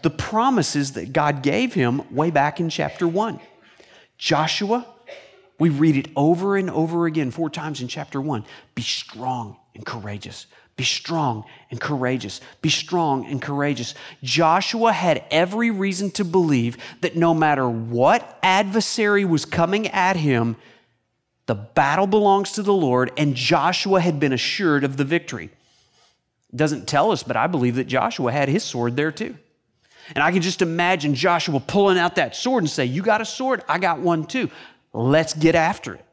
The 0.02 0.10
promises 0.10 0.94
that 0.94 1.12
God 1.12 1.44
gave 1.44 1.74
him 1.74 2.04
way 2.10 2.32
back 2.32 2.62
in 2.62 2.70
chapter 2.70 3.06
1. 3.06 3.38
Joshua, 4.18 4.88
we 5.60 5.68
read 5.68 5.98
it 5.98 6.08
over 6.16 6.56
and 6.56 6.70
over 6.70 7.06
again, 7.06 7.32
four 7.32 7.50
times 7.50 7.82
in 7.82 7.90
chapter 7.90 8.22
1. 8.22 8.46
Be 8.76 8.82
strong 8.82 9.58
and 9.76 9.86
courageous. 9.86 10.46
Be 10.78 10.86
strong 10.86 11.44
and 11.70 11.82
courageous. 11.82 12.40
Be 12.62 12.70
strong 12.70 13.26
and 13.26 13.42
courageous. 13.42 13.94
Joshua 14.24 14.94
had 14.94 15.26
every 15.30 15.70
reason 15.70 16.12
to 16.12 16.24
believe 16.24 16.78
that 17.02 17.18
no 17.18 17.34
matter 17.34 17.68
what 17.68 18.40
adversary 18.42 19.26
was 19.26 19.44
coming 19.44 19.90
at 19.90 20.16
him, 20.16 20.56
the 21.46 21.56
battle 21.56 22.08
belongs 22.08 22.54
to 22.54 22.64
the 22.64 22.74
Lord, 22.74 23.12
and 23.18 23.36
Joshua 23.36 24.00
had 24.00 24.20
been 24.20 24.34
assured 24.34 24.84
of 24.84 24.98
the 24.98 25.04
victory. 25.04 25.50
It 26.52 26.56
doesn't 26.58 26.88
tell 26.88 27.12
us, 27.12 27.24
but 27.24 27.36
I 27.36 27.48
believe 27.48 27.76
that 27.76 27.88
Joshua 27.88 28.32
had 28.32 28.48
his 28.48 28.64
sword 28.64 28.96
there 28.96 29.12
too. 29.12 29.36
And 30.16 30.24
I 30.24 30.32
can 30.32 30.42
just 30.42 30.62
imagine 30.62 31.16
Joshua 31.16 31.60
pulling 31.60 31.98
out 31.98 32.16
that 32.16 32.36
sword 32.36 32.64
and 32.64 32.70
say, 32.70 32.86
You 32.86 33.02
got 33.02 33.22
a 33.22 33.26
sword? 33.26 33.64
I 33.68 33.80
got 33.80 34.00
one 34.00 34.26
too. 34.26 34.50
Let's 34.94 35.34
get 35.34 35.56
after 35.56 35.96
it. 35.96 36.06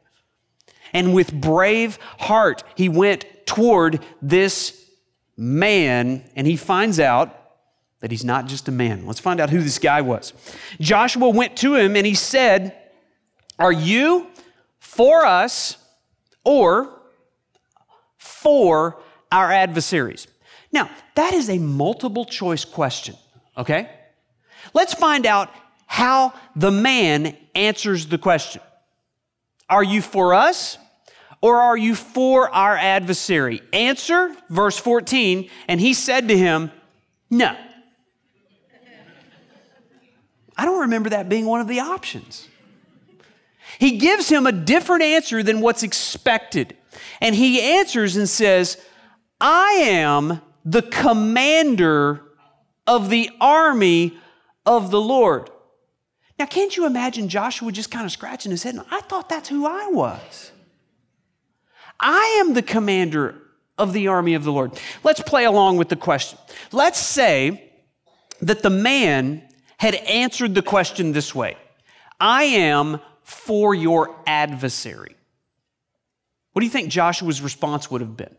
And 0.93 1.13
with 1.13 1.33
brave 1.33 1.99
heart, 2.19 2.63
he 2.75 2.89
went 2.89 3.25
toward 3.45 4.03
this 4.21 4.85
man 5.37 6.23
and 6.35 6.47
he 6.47 6.55
finds 6.55 6.99
out 6.99 7.37
that 7.99 8.11
he's 8.11 8.25
not 8.25 8.47
just 8.47 8.67
a 8.67 8.71
man. 8.71 9.05
Let's 9.05 9.19
find 9.19 9.39
out 9.39 9.49
who 9.49 9.61
this 9.61 9.77
guy 9.77 10.01
was. 10.01 10.33
Joshua 10.79 11.29
went 11.29 11.55
to 11.57 11.75
him 11.75 11.95
and 11.95 12.05
he 12.05 12.15
said, 12.15 12.75
Are 13.59 13.71
you 13.71 14.30
for 14.91 15.25
us 15.25 15.77
or 16.43 16.91
for 18.17 19.01
our 19.31 19.49
adversaries? 19.49 20.27
Now, 20.73 20.89
that 21.15 21.33
is 21.33 21.49
a 21.49 21.57
multiple 21.57 22.25
choice 22.25 22.65
question, 22.65 23.15
okay? 23.57 23.89
Let's 24.73 24.93
find 24.93 25.25
out 25.25 25.49
how 25.85 26.33
the 26.57 26.71
man 26.71 27.37
answers 27.55 28.07
the 28.07 28.17
question. 28.17 28.61
Are 29.69 29.83
you 29.83 30.01
for 30.01 30.33
us 30.33 30.77
or 31.41 31.55
are 31.57 31.77
you 31.77 31.95
for 31.95 32.49
our 32.49 32.75
adversary? 32.75 33.61
Answer, 33.71 34.35
verse 34.49 34.77
14, 34.77 35.49
and 35.69 35.79
he 35.79 35.93
said 35.93 36.27
to 36.27 36.37
him, 36.37 36.69
No. 37.29 37.55
I 40.57 40.65
don't 40.65 40.81
remember 40.81 41.09
that 41.11 41.29
being 41.29 41.45
one 41.45 41.61
of 41.61 41.67
the 41.67 41.79
options. 41.79 42.49
He 43.81 43.97
gives 43.97 44.29
him 44.29 44.45
a 44.45 44.51
different 44.51 45.01
answer 45.01 45.41
than 45.41 45.59
what's 45.59 45.81
expected. 45.81 46.77
And 47.19 47.33
he 47.33 47.59
answers 47.59 48.15
and 48.15 48.29
says, 48.29 48.77
I 49.41 49.71
am 49.87 50.39
the 50.63 50.83
commander 50.83 52.21
of 52.85 53.09
the 53.09 53.31
army 53.41 54.13
of 54.67 54.91
the 54.91 55.01
Lord. 55.01 55.49
Now, 56.37 56.45
can't 56.45 56.77
you 56.77 56.85
imagine 56.85 57.27
Joshua 57.27 57.71
just 57.71 57.89
kind 57.89 58.05
of 58.05 58.11
scratching 58.11 58.51
his 58.51 58.61
head? 58.61 58.77
I 58.91 59.01
thought 59.01 59.29
that's 59.29 59.49
who 59.49 59.65
I 59.65 59.87
was. 59.87 60.51
I 61.99 62.37
am 62.39 62.53
the 62.53 62.61
commander 62.61 63.41
of 63.79 63.93
the 63.93 64.09
army 64.09 64.35
of 64.35 64.43
the 64.43 64.51
Lord. 64.51 64.79
Let's 65.03 65.23
play 65.23 65.45
along 65.45 65.77
with 65.77 65.89
the 65.89 65.95
question. 65.95 66.37
Let's 66.71 66.99
say 66.99 67.71
that 68.41 68.61
the 68.61 68.69
man 68.69 69.41
had 69.77 69.95
answered 69.95 70.53
the 70.53 70.61
question 70.61 71.13
this 71.13 71.33
way 71.33 71.57
I 72.19 72.43
am 72.43 72.99
for 73.31 73.73
your 73.73 74.13
adversary. 74.27 75.15
What 76.51 76.59
do 76.59 76.65
you 76.65 76.71
think 76.71 76.89
Joshua's 76.89 77.41
response 77.41 77.89
would 77.89 78.01
have 78.01 78.17
been? 78.17 78.35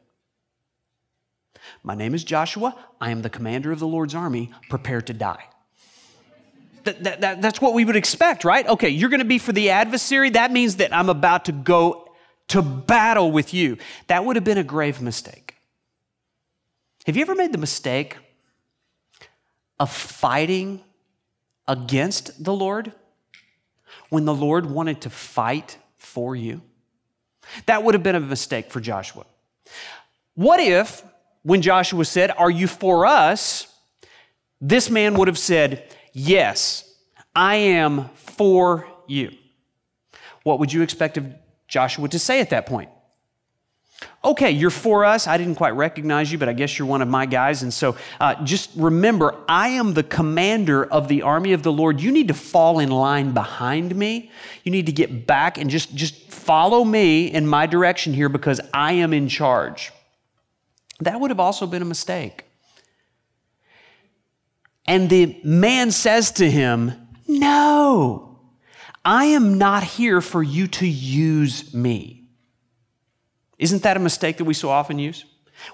My 1.82 1.94
name 1.94 2.14
is 2.14 2.22
Joshua. 2.24 2.76
I 3.00 3.10
am 3.10 3.22
the 3.22 3.30
commander 3.30 3.72
of 3.72 3.78
the 3.78 3.86
Lord's 3.86 4.14
army. 4.14 4.52
Prepare 4.68 5.00
to 5.02 5.14
die. 5.14 5.44
That, 6.84 7.02
that, 7.04 7.20
that, 7.22 7.42
that's 7.42 7.60
what 7.60 7.74
we 7.74 7.84
would 7.84 7.96
expect, 7.96 8.44
right? 8.44 8.66
Okay, 8.66 8.90
you're 8.90 9.08
going 9.08 9.20
to 9.20 9.24
be 9.24 9.38
for 9.38 9.52
the 9.52 9.70
adversary. 9.70 10.30
That 10.30 10.52
means 10.52 10.76
that 10.76 10.94
I'm 10.94 11.08
about 11.08 11.46
to 11.46 11.52
go 11.52 12.12
to 12.48 12.60
battle 12.60 13.32
with 13.32 13.54
you. 13.54 13.78
That 14.08 14.24
would 14.24 14.36
have 14.36 14.44
been 14.44 14.58
a 14.58 14.64
grave 14.64 15.00
mistake. 15.00 15.56
Have 17.06 17.16
you 17.16 17.22
ever 17.22 17.34
made 17.34 17.52
the 17.52 17.58
mistake 17.58 18.18
of 19.80 19.90
fighting 19.90 20.82
against 21.66 22.44
the 22.44 22.52
Lord 22.52 22.92
when 24.12 24.26
the 24.26 24.34
Lord 24.34 24.66
wanted 24.66 25.00
to 25.02 25.10
fight 25.10 25.78
for 25.96 26.36
you? 26.36 26.60
That 27.66 27.82
would 27.82 27.94
have 27.94 28.02
been 28.02 28.14
a 28.14 28.20
mistake 28.20 28.70
for 28.70 28.80
Joshua. 28.80 29.24
What 30.34 30.60
if, 30.60 31.02
when 31.42 31.62
Joshua 31.62 32.04
said, 32.04 32.30
Are 32.30 32.50
you 32.50 32.66
for 32.66 33.06
us? 33.06 33.68
this 34.60 34.90
man 34.90 35.14
would 35.14 35.28
have 35.28 35.38
said, 35.38 35.88
Yes, 36.12 36.84
I 37.34 37.56
am 37.56 38.10
for 38.14 38.86
you. 39.08 39.32
What 40.42 40.58
would 40.60 40.72
you 40.72 40.82
expect 40.82 41.16
of 41.16 41.26
Joshua 41.72 42.06
to 42.06 42.18
say 42.18 42.40
at 42.40 42.50
that 42.50 42.66
point. 42.66 42.90
Okay, 44.24 44.52
you're 44.52 44.70
for 44.70 45.04
us. 45.04 45.26
I 45.26 45.36
didn't 45.36 45.56
quite 45.56 45.70
recognize 45.70 46.30
you, 46.30 46.38
but 46.38 46.48
I 46.48 46.52
guess 46.52 46.78
you're 46.78 46.86
one 46.86 47.02
of 47.02 47.08
my 47.08 47.26
guys. 47.26 47.64
And 47.64 47.74
so 47.74 47.96
uh, 48.20 48.42
just 48.44 48.70
remember, 48.76 49.34
I 49.48 49.70
am 49.70 49.94
the 49.94 50.04
commander 50.04 50.84
of 50.84 51.08
the 51.08 51.22
army 51.22 51.52
of 51.54 51.64
the 51.64 51.72
Lord. 51.72 52.00
You 52.00 52.12
need 52.12 52.28
to 52.28 52.34
fall 52.34 52.78
in 52.78 52.90
line 52.90 53.32
behind 53.32 53.96
me. 53.96 54.30
You 54.62 54.70
need 54.70 54.86
to 54.86 54.92
get 54.92 55.26
back 55.26 55.58
and 55.58 55.68
just, 55.68 55.92
just 55.94 56.30
follow 56.30 56.84
me 56.84 57.32
in 57.32 57.48
my 57.48 57.66
direction 57.66 58.14
here 58.14 58.28
because 58.28 58.60
I 58.72 58.92
am 58.92 59.12
in 59.12 59.28
charge. 59.28 59.90
That 61.00 61.18
would 61.18 61.30
have 61.30 61.40
also 61.40 61.66
been 61.66 61.82
a 61.82 61.86
mistake. 61.86 62.44
And 64.86 65.10
the 65.10 65.40
man 65.42 65.90
says 65.90 66.30
to 66.32 66.48
him, 66.48 66.92
No. 67.26 68.38
I 69.04 69.24
am 69.26 69.58
not 69.58 69.82
here 69.82 70.20
for 70.20 70.44
you 70.44 70.68
to 70.68 70.86
use 70.86 71.74
me. 71.74 72.21
Isn't 73.62 73.84
that 73.84 73.96
a 73.96 74.00
mistake 74.00 74.38
that 74.38 74.44
we 74.44 74.54
so 74.54 74.70
often 74.70 74.98
use? 74.98 75.24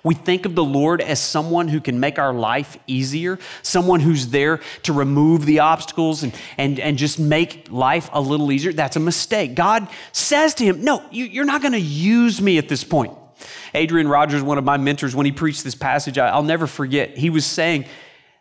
We 0.02 0.14
think 0.14 0.44
of 0.44 0.54
the 0.54 0.62
Lord 0.62 1.00
as 1.00 1.18
someone 1.18 1.68
who 1.68 1.80
can 1.80 1.98
make 1.98 2.18
our 2.18 2.34
life 2.34 2.76
easier, 2.86 3.38
someone 3.62 4.00
who's 4.00 4.28
there 4.28 4.60
to 4.82 4.92
remove 4.92 5.46
the 5.46 5.60
obstacles 5.60 6.22
and, 6.22 6.34
and, 6.58 6.78
and 6.78 6.98
just 6.98 7.18
make 7.18 7.68
life 7.70 8.10
a 8.12 8.20
little 8.20 8.52
easier. 8.52 8.74
That's 8.74 8.96
a 8.96 9.00
mistake. 9.00 9.54
God 9.54 9.88
says 10.12 10.52
to 10.56 10.64
him, 10.64 10.84
No, 10.84 11.02
you, 11.10 11.24
you're 11.24 11.46
not 11.46 11.62
going 11.62 11.72
to 11.72 11.80
use 11.80 12.42
me 12.42 12.58
at 12.58 12.68
this 12.68 12.84
point. 12.84 13.14
Adrian 13.72 14.06
Rogers, 14.06 14.42
one 14.42 14.58
of 14.58 14.64
my 14.64 14.76
mentors, 14.76 15.16
when 15.16 15.24
he 15.24 15.32
preached 15.32 15.64
this 15.64 15.74
passage, 15.74 16.18
I'll 16.18 16.42
never 16.42 16.66
forget, 16.66 17.16
he 17.16 17.30
was 17.30 17.46
saying 17.46 17.86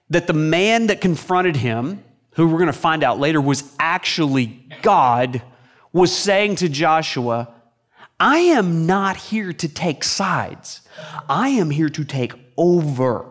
that 0.10 0.28
the 0.28 0.34
man 0.34 0.88
that 0.88 1.00
confronted 1.00 1.56
him, 1.56 2.04
who 2.32 2.48
we're 2.48 2.58
going 2.58 2.68
to 2.68 2.74
find 2.74 3.02
out 3.02 3.18
later 3.18 3.40
was 3.40 3.64
actually 3.80 4.68
God, 4.82 5.42
was 5.94 6.14
saying 6.14 6.58
to 6.58 6.68
Joshua, 6.68 7.54
I 8.20 8.40
am 8.40 8.86
not 8.86 9.18
here 9.18 9.54
to 9.54 9.68
take 9.68 10.04
sides. 10.04 10.82
I 11.30 11.50
am 11.50 11.70
here 11.70 11.90
to 11.90 12.04
take 12.04 12.34
over. 12.58 13.26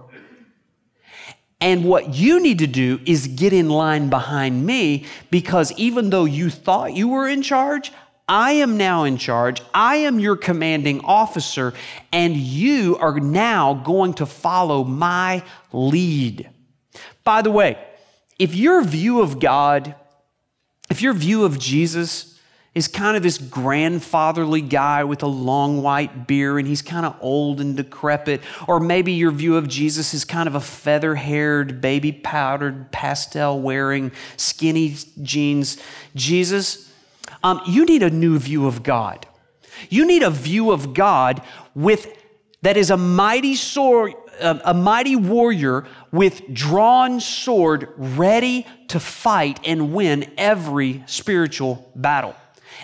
And 1.61 1.85
what 1.85 2.14
you 2.14 2.40
need 2.40 2.59
to 2.61 2.66
do 2.66 3.01
is 3.07 3.27
get 3.27 3.53
in 3.53 3.68
line 3.68 4.11
behind 4.11 4.64
me 4.66 5.07
because 5.31 5.72
even 5.72 6.11
though 6.11 6.27
you 6.27 6.51
thought 6.51 6.94
you 6.94 7.09
were 7.09 7.27
in 7.27 7.42
charge, 7.42 7.92
I 8.29 8.53
am 8.53 8.77
now 8.77 9.05
in 9.05 9.16
charge. 9.16 9.62
I 9.72 9.96
am 9.96 10.18
your 10.18 10.37
commanding 10.37 11.01
officer, 11.01 11.75
and 12.12 12.37
you 12.37 12.96
are 12.99 13.20
now 13.20 13.75
going 13.75 14.14
to 14.14 14.27
follow 14.27 14.83
my 14.83 15.44
lead. 15.72 16.51
By 17.22 17.42
the 17.42 17.53
way, 17.53 17.79
if 18.38 18.55
your 18.55 18.83
view 18.83 19.20
of 19.20 19.38
God, 19.38 19.94
if 20.90 21.03
your 21.03 21.12
view 21.12 21.44
of 21.44 21.59
Jesus 21.59 22.36
is 22.77 22.89
kind 22.89 23.17
of 23.17 23.23
this 23.23 23.39
grandfatherly 23.39 24.61
guy 24.61 25.03
with 25.03 25.23
a 25.23 25.27
long 25.27 25.81
white 25.81 26.27
beard 26.27 26.59
and 26.59 26.69
he's 26.69 26.83
kind 26.83 27.07
of 27.07 27.17
old 27.23 27.59
and 27.59 27.75
decrepit. 27.75 28.43
Or 28.69 28.81
maybe 28.81 29.12
your 29.12 29.31
view 29.31 29.57
of 29.57 29.67
Jesus 29.67 30.12
is 30.12 30.27
kind 30.27 30.47
of 30.47 30.55
a 30.55 30.61
feather 30.61 31.15
haired, 31.15 31.81
baby 31.81 32.12
powdered, 32.12 32.93
pastel 32.93 33.59
wearing, 33.59 34.12
skinny 34.37 34.95
jeans. 35.23 35.79
Jesus, 36.15 36.93
um, 37.43 37.62
you 37.67 37.87
need 37.87 38.03
a 38.03 38.11
new 38.11 38.39
view 38.39 38.67
of 38.67 38.83
God. 38.83 39.27
You 39.89 40.07
need 40.07 40.23
a 40.23 40.31
view 40.31 40.71
of 40.71 40.93
God 40.93 41.41
with 41.75 42.15
that 42.61 42.77
is 42.77 42.91
a 42.91 42.99
mighty 42.99 43.55
sword, 43.55 44.12
a 44.39 44.75
mighty 44.75 45.17
warrior 45.17 45.87
with 46.12 46.43
drawn 46.53 47.21
sword 47.21 47.89
ready 47.97 48.67
to 48.89 49.01
fight 49.01 49.61
and 49.65 49.95
win 49.95 50.31
every 50.37 51.05
spiritual 51.07 51.91
battle 51.95 52.35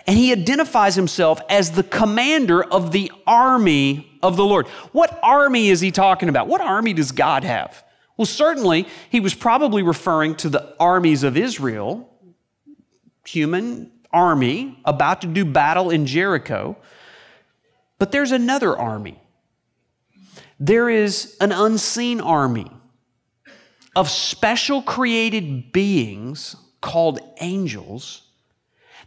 and 0.07 0.19
he 0.19 0.33
identifies 0.33 0.95
himself 0.95 1.41
as 1.49 1.73
the 1.73 1.83
commander 1.83 2.63
of 2.63 2.93
the 2.93 3.11
army 3.27 4.19
of 4.23 4.37
the 4.37 4.45
Lord. 4.45 4.67
What 4.93 5.19
army 5.23 5.69
is 5.69 5.81
he 5.81 5.91
talking 5.91 6.29
about? 6.29 6.49
What 6.49 6.61
army 6.61 6.93
does 6.93 7.13
God 7.13 7.45
have? 7.45 7.85
Well, 8.17 8.27
certainly, 8.27 8.87
he 9.11 9.21
was 9.21 9.35
probably 9.35 9.83
referring 9.83 10.37
to 10.37 10.49
the 10.49 10.77
armies 10.79 11.23
of 11.23 11.37
Israel, 11.37 12.09
human 13.25 13.91
army 14.13 14.79
about 14.85 15.23
to 15.23 15.27
do 15.27 15.45
battle 15.45 15.91
in 15.91 16.07
Jericho. 16.07 16.77
But 17.99 18.13
there's 18.13 18.33
another 18.33 18.77
army. 18.77 19.19
There 20.61 20.89
is 20.89 21.37
an 21.41 21.53
unseen 21.53 22.21
army 22.21 22.71
of 23.97 24.09
special 24.09 24.83
created 24.83 25.73
beings 25.73 26.57
called 26.81 27.21
angels 27.41 28.23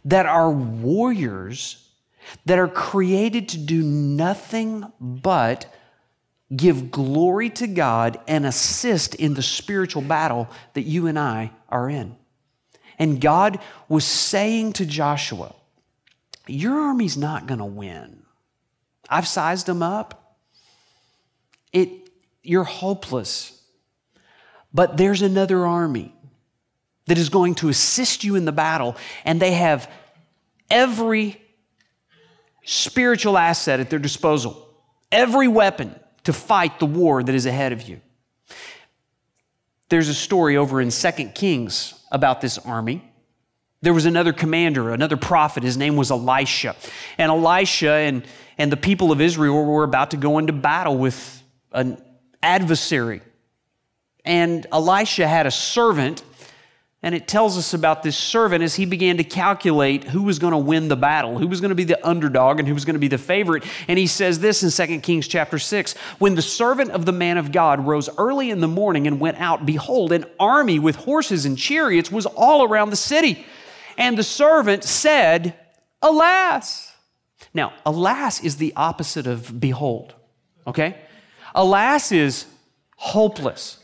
that 0.06 0.24
are 0.24 0.50
warriors 0.50 1.82
that 2.46 2.58
are 2.58 2.68
created 2.68 3.50
to 3.50 3.58
do 3.58 3.82
nothing 3.82 4.90
but 5.00 5.72
give 6.54 6.90
glory 6.90 7.50
to 7.50 7.66
God 7.66 8.18
and 8.26 8.46
assist 8.46 9.14
in 9.16 9.34
the 9.34 9.42
spiritual 9.42 10.02
battle 10.02 10.48
that 10.74 10.82
you 10.82 11.06
and 11.08 11.18
I 11.18 11.50
are 11.68 11.90
in. 11.90 12.16
And 12.98 13.20
God 13.20 13.60
was 13.88 14.04
saying 14.04 14.74
to 14.74 14.86
Joshua, 14.86 15.54
Your 16.46 16.78
army's 16.80 17.16
not 17.16 17.46
going 17.46 17.58
to 17.58 17.64
win. 17.64 18.22
I've 19.08 19.28
sized 19.28 19.66
them 19.66 19.82
up. 19.82 20.36
It, 21.72 21.90
you're 22.42 22.64
hopeless. 22.64 23.60
But 24.72 24.96
there's 24.96 25.22
another 25.22 25.66
army 25.66 26.14
that 27.06 27.18
is 27.18 27.28
going 27.28 27.54
to 27.56 27.68
assist 27.68 28.24
you 28.24 28.34
in 28.34 28.44
the 28.44 28.52
battle, 28.52 28.96
and 29.24 29.40
they 29.40 29.52
have 29.52 29.90
every 30.70 31.40
spiritual 32.64 33.38
asset 33.38 33.80
at 33.80 33.90
their 33.90 33.98
disposal, 33.98 34.68
every 35.12 35.48
weapon 35.48 35.94
to 36.24 36.32
fight 36.32 36.78
the 36.80 36.86
war 36.86 37.22
that 37.22 37.34
is 37.34 37.46
ahead 37.46 37.72
of 37.72 37.88
you. 37.88 38.00
There's 39.88 40.08
a 40.08 40.14
story 40.14 40.56
over 40.56 40.80
in 40.80 40.90
2 40.90 41.10
Kings 41.34 41.94
about 42.10 42.40
this 42.40 42.58
army. 42.58 43.08
There 43.82 43.94
was 43.94 44.06
another 44.06 44.32
commander, 44.32 44.90
another 44.90 45.16
prophet. 45.16 45.62
His 45.62 45.76
name 45.76 45.94
was 45.94 46.10
Elisha. 46.10 46.74
And 47.18 47.30
Elisha 47.30 47.92
and, 47.92 48.26
and 48.58 48.72
the 48.72 48.76
people 48.76 49.12
of 49.12 49.20
Israel 49.20 49.64
were 49.64 49.84
about 49.84 50.10
to 50.10 50.16
go 50.16 50.38
into 50.38 50.52
battle 50.52 50.96
with 50.96 51.42
an 51.70 52.02
adversary. 52.42 53.20
And 54.24 54.66
Elisha 54.72 55.28
had 55.28 55.46
a 55.46 55.52
servant 55.52 56.24
and 57.06 57.14
it 57.14 57.28
tells 57.28 57.56
us 57.56 57.72
about 57.72 58.02
this 58.02 58.18
servant 58.18 58.64
as 58.64 58.74
he 58.74 58.84
began 58.84 59.18
to 59.18 59.22
calculate 59.22 60.02
who 60.02 60.24
was 60.24 60.40
going 60.40 60.50
to 60.50 60.58
win 60.58 60.88
the 60.88 60.96
battle, 60.96 61.38
who 61.38 61.46
was 61.46 61.60
going 61.60 61.68
to 61.68 61.76
be 61.76 61.84
the 61.84 62.04
underdog, 62.04 62.58
and 62.58 62.66
who 62.66 62.74
was 62.74 62.84
going 62.84 62.96
to 62.96 63.00
be 63.00 63.06
the 63.06 63.16
favorite. 63.16 63.62
And 63.86 63.96
he 63.96 64.08
says 64.08 64.40
this 64.40 64.64
in 64.64 64.88
2 64.88 65.00
Kings 65.02 65.28
chapter 65.28 65.56
6 65.56 65.92
When 66.18 66.34
the 66.34 66.42
servant 66.42 66.90
of 66.90 67.06
the 67.06 67.12
man 67.12 67.38
of 67.38 67.52
God 67.52 67.86
rose 67.86 68.08
early 68.18 68.50
in 68.50 68.58
the 68.58 68.66
morning 68.66 69.06
and 69.06 69.20
went 69.20 69.38
out, 69.38 69.64
behold, 69.64 70.10
an 70.10 70.24
army 70.40 70.80
with 70.80 70.96
horses 70.96 71.46
and 71.46 71.56
chariots 71.56 72.10
was 72.10 72.26
all 72.26 72.64
around 72.64 72.90
the 72.90 72.96
city. 72.96 73.46
And 73.96 74.18
the 74.18 74.24
servant 74.24 74.82
said, 74.82 75.54
Alas. 76.02 76.92
Now, 77.54 77.72
alas 77.86 78.42
is 78.42 78.56
the 78.56 78.72
opposite 78.74 79.28
of 79.28 79.60
behold, 79.60 80.12
okay? 80.66 80.96
Alas 81.54 82.10
is 82.10 82.46
hopeless. 82.96 83.78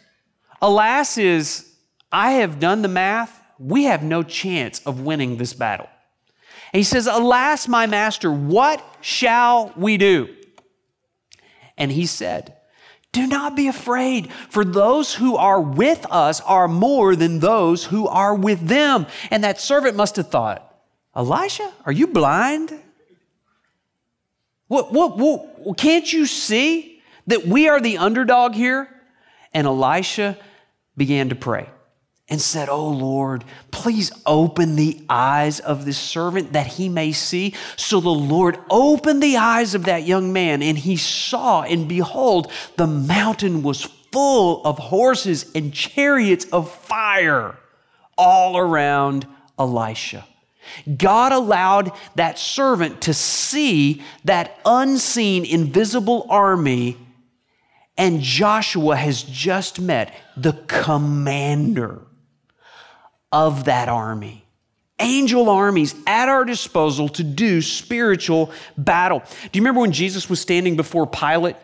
Alas 0.60 1.18
is 1.18 1.71
I 2.12 2.32
have 2.32 2.60
done 2.60 2.82
the 2.82 2.88
math. 2.88 3.42
We 3.58 3.84
have 3.84 4.02
no 4.02 4.22
chance 4.22 4.80
of 4.80 5.00
winning 5.00 5.38
this 5.38 5.54
battle. 5.54 5.88
And 6.72 6.78
he 6.78 6.84
says, 6.84 7.06
Alas, 7.06 7.66
my 7.66 7.86
master, 7.86 8.30
what 8.30 8.84
shall 9.00 9.72
we 9.76 9.96
do? 9.96 10.34
And 11.76 11.90
he 11.90 12.06
said, 12.06 12.56
Do 13.12 13.26
not 13.26 13.56
be 13.56 13.68
afraid, 13.68 14.32
for 14.50 14.64
those 14.64 15.14
who 15.14 15.36
are 15.36 15.60
with 15.60 16.06
us 16.10 16.40
are 16.42 16.68
more 16.68 17.16
than 17.16 17.40
those 17.40 17.84
who 17.84 18.06
are 18.06 18.34
with 18.34 18.68
them. 18.68 19.06
And 19.30 19.44
that 19.44 19.60
servant 19.60 19.96
must 19.96 20.16
have 20.16 20.28
thought, 20.28 20.68
Elisha, 21.14 21.72
are 21.84 21.92
you 21.92 22.06
blind? 22.06 22.72
What, 24.68 24.92
what, 24.92 25.18
what, 25.18 25.76
can't 25.76 26.10
you 26.10 26.24
see 26.24 27.02
that 27.26 27.46
we 27.46 27.68
are 27.68 27.80
the 27.80 27.98
underdog 27.98 28.54
here? 28.54 28.88
And 29.52 29.66
Elisha 29.66 30.38
began 30.96 31.28
to 31.28 31.34
pray 31.34 31.68
and 32.32 32.40
said, 32.40 32.70
Oh 32.70 32.88
Lord, 32.88 33.44
please 33.70 34.10
open 34.24 34.74
the 34.74 35.04
eyes 35.10 35.60
of 35.60 35.84
this 35.84 35.98
servant 35.98 36.54
that 36.54 36.66
he 36.66 36.88
may 36.88 37.12
see. 37.12 37.54
So 37.76 38.00
the 38.00 38.08
Lord 38.08 38.58
opened 38.70 39.22
the 39.22 39.36
eyes 39.36 39.74
of 39.74 39.84
that 39.84 40.04
young 40.06 40.32
man, 40.32 40.62
and 40.62 40.78
he 40.78 40.96
saw, 40.96 41.60
and 41.60 41.86
behold, 41.86 42.50
the 42.78 42.86
mountain 42.86 43.62
was 43.62 43.82
full 44.12 44.64
of 44.64 44.78
horses 44.78 45.52
and 45.54 45.74
chariots 45.74 46.46
of 46.46 46.72
fire 46.72 47.54
all 48.16 48.56
around 48.56 49.26
Elisha. 49.58 50.26
God 50.96 51.32
allowed 51.32 51.92
that 52.14 52.38
servant 52.38 53.02
to 53.02 53.12
see 53.12 54.02
that 54.24 54.58
unseen, 54.64 55.44
invisible 55.44 56.26
army, 56.30 56.96
and 57.98 58.22
Joshua 58.22 58.96
has 58.96 59.22
just 59.22 59.78
met 59.78 60.14
the 60.34 60.54
commander 60.66 62.06
of 63.32 63.64
that 63.64 63.88
army. 63.88 64.44
Angel 65.00 65.48
armies 65.48 65.94
at 66.06 66.28
our 66.28 66.44
disposal 66.44 67.08
to 67.08 67.24
do 67.24 67.60
spiritual 67.60 68.52
battle. 68.76 69.20
Do 69.20 69.58
you 69.58 69.62
remember 69.62 69.80
when 69.80 69.92
Jesus 69.92 70.30
was 70.30 70.40
standing 70.40 70.76
before 70.76 71.06
Pilate 71.06 71.56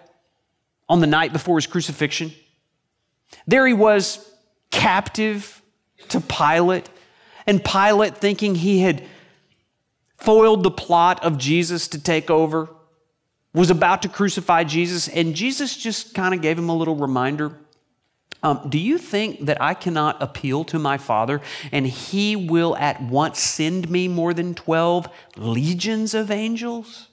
on 0.89 1.01
the 1.01 1.07
night 1.07 1.33
before 1.33 1.57
his 1.57 1.67
crucifixion? 1.67 2.33
There 3.47 3.67
he 3.67 3.75
was, 3.75 4.29
captive 4.71 5.63
to 6.09 6.21
Pilate, 6.21 6.89
and 7.47 7.65
Pilate, 7.65 8.17
thinking 8.17 8.55
he 8.55 8.81
had 8.81 9.05
foiled 10.17 10.63
the 10.63 10.71
plot 10.71 11.23
of 11.23 11.39
Jesus 11.39 11.89
to 11.89 12.03
take 12.03 12.31
over, 12.31 12.69
was 13.55 13.71
about 13.71 14.03
to 14.03 14.09
crucify 14.09 14.65
Jesus, 14.65 15.09
and 15.09 15.35
Jesus 15.35 15.77
just 15.77 16.15
kind 16.15 16.35
of 16.35 16.43
gave 16.43 16.59
him 16.59 16.69
a 16.69 16.77
little 16.77 16.97
reminder 16.97 17.53
um, 18.43 18.67
do 18.69 18.79
you 18.79 18.99
think 18.99 19.47
that 19.47 19.61
I 19.61 19.75
cannot 19.75 20.23
appeal 20.23 20.65
to 20.65 20.79
my 20.79 20.99
Father 20.99 21.41
and 21.73 21.87
He 21.87 22.37
will 22.37 22.77
at 22.77 23.03
once 23.03 23.41
send 23.41 23.91
me 23.91 24.09
more 24.09 24.33
than 24.33 24.55
12 24.55 25.09
legions 25.37 26.15
of 26.15 26.31
angels? 26.31 27.09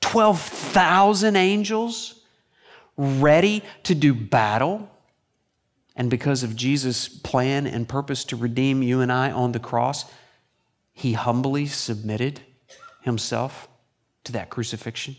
12,000 0.00 1.36
angels? 1.36 2.16
ready 2.96 3.62
to 3.84 3.94
do 3.94 4.14
battle. 4.14 4.90
And 5.94 6.10
because 6.10 6.42
of 6.42 6.56
Jesus' 6.56 7.08
plan 7.08 7.66
and 7.66 7.88
purpose 7.88 8.24
to 8.24 8.36
redeem 8.36 8.82
you 8.82 9.00
and 9.00 9.10
I 9.10 9.30
on 9.30 9.52
the 9.52 9.60
cross, 9.60 10.04
he 10.92 11.12
humbly 11.12 11.66
submitted 11.66 12.40
himself 13.02 13.68
to 14.24 14.32
that 14.32 14.50
crucifixion. 14.50 15.16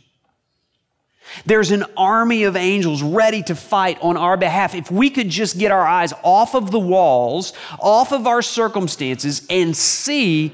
There's 1.45 1.71
an 1.71 1.85
army 1.95 2.43
of 2.43 2.55
angels 2.55 3.01
ready 3.01 3.43
to 3.43 3.55
fight 3.55 3.97
on 4.01 4.17
our 4.17 4.37
behalf. 4.37 4.75
If 4.75 4.91
we 4.91 5.09
could 5.09 5.29
just 5.29 5.57
get 5.57 5.71
our 5.71 5.85
eyes 5.85 6.13
off 6.23 6.55
of 6.55 6.71
the 6.71 6.79
walls, 6.79 7.53
off 7.79 8.11
of 8.11 8.27
our 8.27 8.41
circumstances, 8.41 9.45
and 9.49 9.75
see 9.75 10.53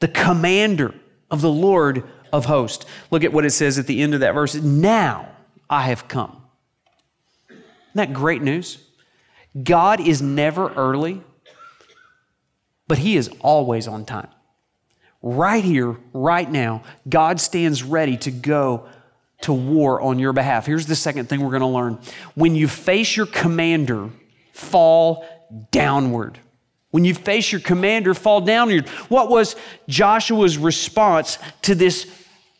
the 0.00 0.08
commander 0.08 0.94
of 1.30 1.40
the 1.40 1.50
Lord 1.50 2.04
of 2.32 2.46
hosts. 2.46 2.84
Look 3.10 3.24
at 3.24 3.32
what 3.32 3.44
it 3.44 3.50
says 3.50 3.78
at 3.78 3.86
the 3.86 4.02
end 4.02 4.14
of 4.14 4.20
that 4.20 4.32
verse. 4.32 4.54
Now 4.54 5.28
I 5.70 5.82
have 5.82 6.08
come. 6.08 6.42
Isn't 7.48 7.62
that 7.94 8.12
great 8.12 8.42
news? 8.42 8.78
God 9.62 10.00
is 10.00 10.20
never 10.20 10.72
early, 10.74 11.22
but 12.88 12.98
He 12.98 13.16
is 13.16 13.30
always 13.40 13.86
on 13.86 14.04
time. 14.04 14.28
Right 15.22 15.64
here, 15.64 15.96
right 16.12 16.50
now, 16.50 16.82
God 17.08 17.40
stands 17.40 17.82
ready 17.82 18.16
to 18.18 18.30
go 18.30 18.88
to 19.44 19.52
war 19.52 20.00
on 20.00 20.18
your 20.18 20.32
behalf. 20.32 20.66
Here's 20.66 20.86
the 20.86 20.96
second 20.96 21.28
thing 21.28 21.40
we're 21.40 21.50
going 21.50 21.60
to 21.60 21.66
learn. 21.66 21.98
When 22.34 22.54
you 22.54 22.66
face 22.68 23.16
your 23.16 23.26
commander, 23.26 24.10
fall 24.52 25.26
downward. 25.70 26.38
When 26.90 27.04
you 27.04 27.14
face 27.14 27.52
your 27.52 27.60
commander, 27.60 28.14
fall 28.14 28.40
downward. 28.40 28.88
What 29.08 29.28
was 29.28 29.56
Joshua's 29.88 30.56
response 30.56 31.38
to 31.62 31.74
this 31.74 32.10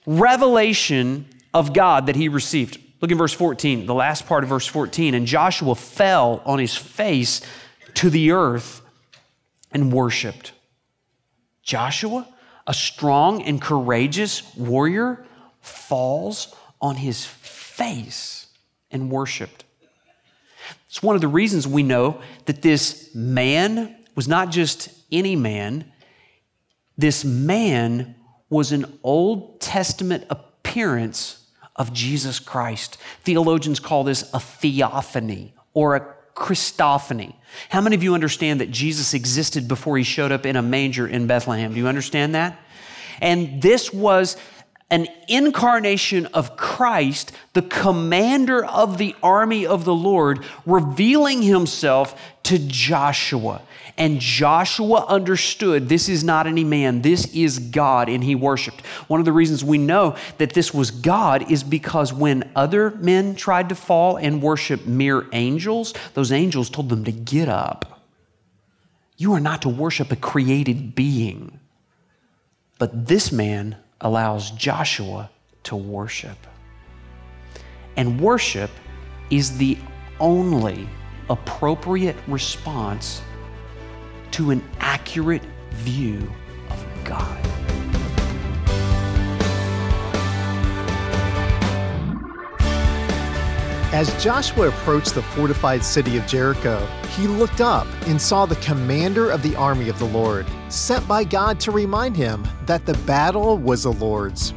revelation 0.06 1.26
of 1.54 1.72
God 1.72 2.06
that 2.06 2.16
he 2.16 2.28
received? 2.28 2.78
Look 3.00 3.10
in 3.10 3.18
verse 3.18 3.32
14, 3.32 3.86
the 3.86 3.94
last 3.94 4.26
part 4.26 4.44
of 4.44 4.50
verse 4.50 4.66
14. 4.66 5.14
And 5.14 5.26
Joshua 5.26 5.74
fell 5.74 6.42
on 6.44 6.58
his 6.58 6.76
face 6.76 7.40
to 7.94 8.10
the 8.10 8.32
earth 8.32 8.82
and 9.72 9.92
worshiped. 9.92 10.52
Joshua, 11.62 12.28
a 12.66 12.74
strong 12.74 13.42
and 13.42 13.60
courageous 13.60 14.54
warrior, 14.56 15.24
falls 15.60 16.54
on 16.80 16.96
his 16.96 17.24
face 17.24 18.46
and 18.90 19.10
worshiped. 19.10 19.64
It's 20.88 21.02
one 21.02 21.14
of 21.14 21.20
the 21.20 21.28
reasons 21.28 21.66
we 21.66 21.82
know 21.82 22.20
that 22.46 22.62
this 22.62 23.14
man 23.14 23.96
was 24.14 24.28
not 24.28 24.50
just 24.50 24.88
any 25.10 25.36
man, 25.36 25.90
this 26.96 27.24
man 27.24 28.14
was 28.48 28.72
an 28.72 28.98
Old 29.02 29.60
Testament 29.60 30.24
appearance 30.30 31.44
of 31.76 31.92
Jesus 31.92 32.38
Christ. 32.38 32.98
Theologians 33.22 33.80
call 33.80 34.04
this 34.04 34.30
a 34.32 34.38
theophany 34.38 35.54
or 35.72 35.96
a 35.96 36.14
Christophany. 36.36 37.34
How 37.68 37.80
many 37.80 37.96
of 37.96 38.02
you 38.02 38.14
understand 38.14 38.60
that 38.60 38.70
Jesus 38.70 39.14
existed 39.14 39.66
before 39.66 39.96
he 39.96 40.04
showed 40.04 40.32
up 40.32 40.46
in 40.46 40.56
a 40.56 40.62
manger 40.62 41.06
in 41.06 41.26
Bethlehem? 41.26 41.72
Do 41.72 41.78
you 41.78 41.88
understand 41.88 42.34
that? 42.34 42.60
And 43.20 43.62
this 43.62 43.92
was 43.92 44.36
an 44.90 45.08
incarnation 45.28 46.26
of 46.26 46.56
Christ, 46.56 47.32
the 47.52 47.62
commander 47.62 48.64
of 48.64 48.98
the 48.98 49.16
army 49.22 49.66
of 49.66 49.84
the 49.84 49.94
Lord, 49.94 50.44
revealing 50.66 51.42
himself 51.42 52.20
to 52.44 52.58
Joshua. 52.58 53.62
And 53.96 54.20
Joshua 54.20 55.06
understood 55.06 55.88
this 55.88 56.08
is 56.08 56.24
not 56.24 56.46
any 56.46 56.64
man, 56.64 57.02
this 57.02 57.32
is 57.32 57.58
God, 57.58 58.08
and 58.08 58.22
he 58.22 58.34
worshiped. 58.34 58.84
One 59.08 59.20
of 59.20 59.26
the 59.26 59.32
reasons 59.32 59.64
we 59.64 59.78
know 59.78 60.16
that 60.38 60.52
this 60.52 60.74
was 60.74 60.90
God 60.90 61.50
is 61.50 61.62
because 61.62 62.12
when 62.12 62.50
other 62.56 62.90
men 62.92 63.36
tried 63.36 63.68
to 63.68 63.74
fall 63.74 64.16
and 64.16 64.42
worship 64.42 64.84
mere 64.86 65.26
angels, 65.32 65.94
those 66.14 66.32
angels 66.32 66.68
told 66.70 66.88
them 66.88 67.04
to 67.04 67.12
get 67.12 67.48
up. 67.48 68.02
You 69.16 69.32
are 69.32 69.40
not 69.40 69.62
to 69.62 69.68
worship 69.68 70.10
a 70.10 70.16
created 70.16 70.94
being. 70.94 71.60
But 72.78 73.06
this 73.06 73.30
man 73.30 73.76
allows 74.04 74.52
Joshua 74.52 75.30
to 75.64 75.76
worship. 75.76 76.38
And 77.96 78.20
worship 78.20 78.70
is 79.30 79.56
the 79.58 79.76
only 80.20 80.88
appropriate 81.28 82.16
response 82.28 83.22
to 84.32 84.50
an 84.50 84.62
accurate 84.78 85.42
view 85.72 86.30
of 86.70 86.86
God. 87.04 87.63
As 93.94 94.12
Joshua 94.20 94.70
approached 94.70 95.14
the 95.14 95.22
fortified 95.22 95.84
city 95.84 96.16
of 96.16 96.26
Jericho, 96.26 96.84
he 97.10 97.28
looked 97.28 97.60
up 97.60 97.86
and 98.08 98.20
saw 98.20 98.44
the 98.44 98.56
commander 98.56 99.30
of 99.30 99.40
the 99.40 99.54
army 99.54 99.88
of 99.88 100.00
the 100.00 100.04
Lord, 100.04 100.46
sent 100.68 101.06
by 101.06 101.22
God 101.22 101.60
to 101.60 101.70
remind 101.70 102.16
him 102.16 102.44
that 102.66 102.86
the 102.86 102.98
battle 103.06 103.56
was 103.56 103.84
the 103.84 103.92
Lord's. 103.92 104.52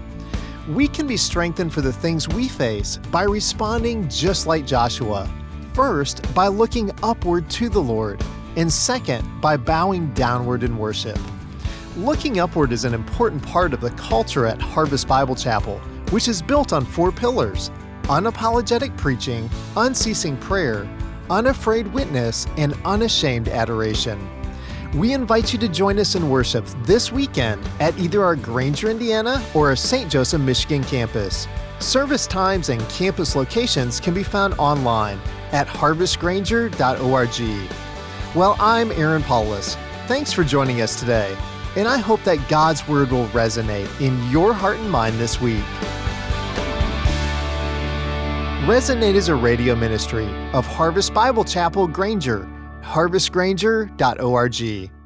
We 0.68 0.88
can 0.88 1.06
be 1.06 1.18
strengthened 1.18 1.72
for 1.72 1.82
the 1.82 1.94
things 1.94 2.28
we 2.28 2.48
face 2.48 2.98
by 3.12 3.26
responding 3.26 4.10
just 4.10 4.48
like 4.48 4.66
Joshua. 4.66 5.30
First, 5.76 6.34
by 6.34 6.48
looking 6.48 6.90
upward 7.04 7.48
to 7.52 7.70
the 7.70 7.80
Lord, 7.80 8.20
and 8.56 8.74
second, 8.74 9.24
by 9.40 9.56
bowing 9.56 10.12
downward 10.16 10.64
in 10.64 10.80
worship. 10.80 11.20
Looking 11.96 12.40
upward 12.40 12.72
is 12.72 12.86
an 12.86 12.96
important 12.96 13.44
part 13.44 13.76
of 13.76 13.82
the 13.82 13.92
culture 13.92 14.48
at 14.48 14.60
Harvest 14.60 15.08
Bible 15.08 15.36
Chapel, 15.36 15.78
which 16.10 16.28
is 16.28 16.42
built 16.42 16.74
on 16.74 16.84
four 16.84 17.12
pillars 17.12 17.70
unapologetic 18.08 18.96
preaching, 18.98 19.50
unceasing 19.76 20.38
prayer, 20.38 20.88
unafraid 21.30 21.88
witness, 21.94 22.48
and 22.58 22.74
unashamed 22.86 23.50
adoration. 23.50 24.18
We 24.94 25.14
invite 25.14 25.52
you 25.52 25.60
to 25.60 25.68
join 25.68 26.00
us 26.00 26.16
in 26.16 26.30
worship 26.30 26.66
this 26.84 27.12
weekend 27.12 27.68
at 27.80 27.98
either 28.00 28.24
our 28.24 28.38
Granger, 28.38 28.90
Indiana 28.90 29.44
or 29.54 29.70
our 29.70 29.76
St. 29.76 30.10
Joseph, 30.10 30.42
Michigan 30.42 30.84
campus. 30.86 31.48
Service 31.80 32.26
times 32.26 32.70
and 32.70 32.82
campus 32.90 33.36
locations 33.36 34.00
can 34.00 34.14
be 34.14 34.24
found 34.24 34.54
online 34.58 35.20
at 35.52 35.68
harvestgranger.org. 35.68 38.36
Well, 38.36 38.56
I'm 38.60 38.92
Aaron 38.94 39.24
Paulus. 39.24 39.76
Thanks 40.08 40.32
for 40.32 40.44
joining 40.44 40.82
us 40.82 41.00
today, 41.00 41.36
and 41.76 41.88
I 41.88 41.98
hope 41.98 42.24
that 42.24 42.48
God's 42.48 42.88
Word 42.88 43.12
will 43.12 43.28
resonate 43.28 43.90
in 44.00 44.32
your 44.32 44.54
heart 44.54 44.78
and 44.78 44.90
mind 44.90 45.20
this 45.20 45.42
week. 45.42 45.64
Resonate 48.68 49.16
is 49.16 49.30
a 49.30 49.36
radio 49.36 49.78
ministry 49.78 50.28
of 50.52 50.68
Harvest 50.68 51.14
Bible 51.14 51.46
Chapel 51.46 51.88
Granger, 51.88 52.46
harvestgranger.org. 52.84 54.97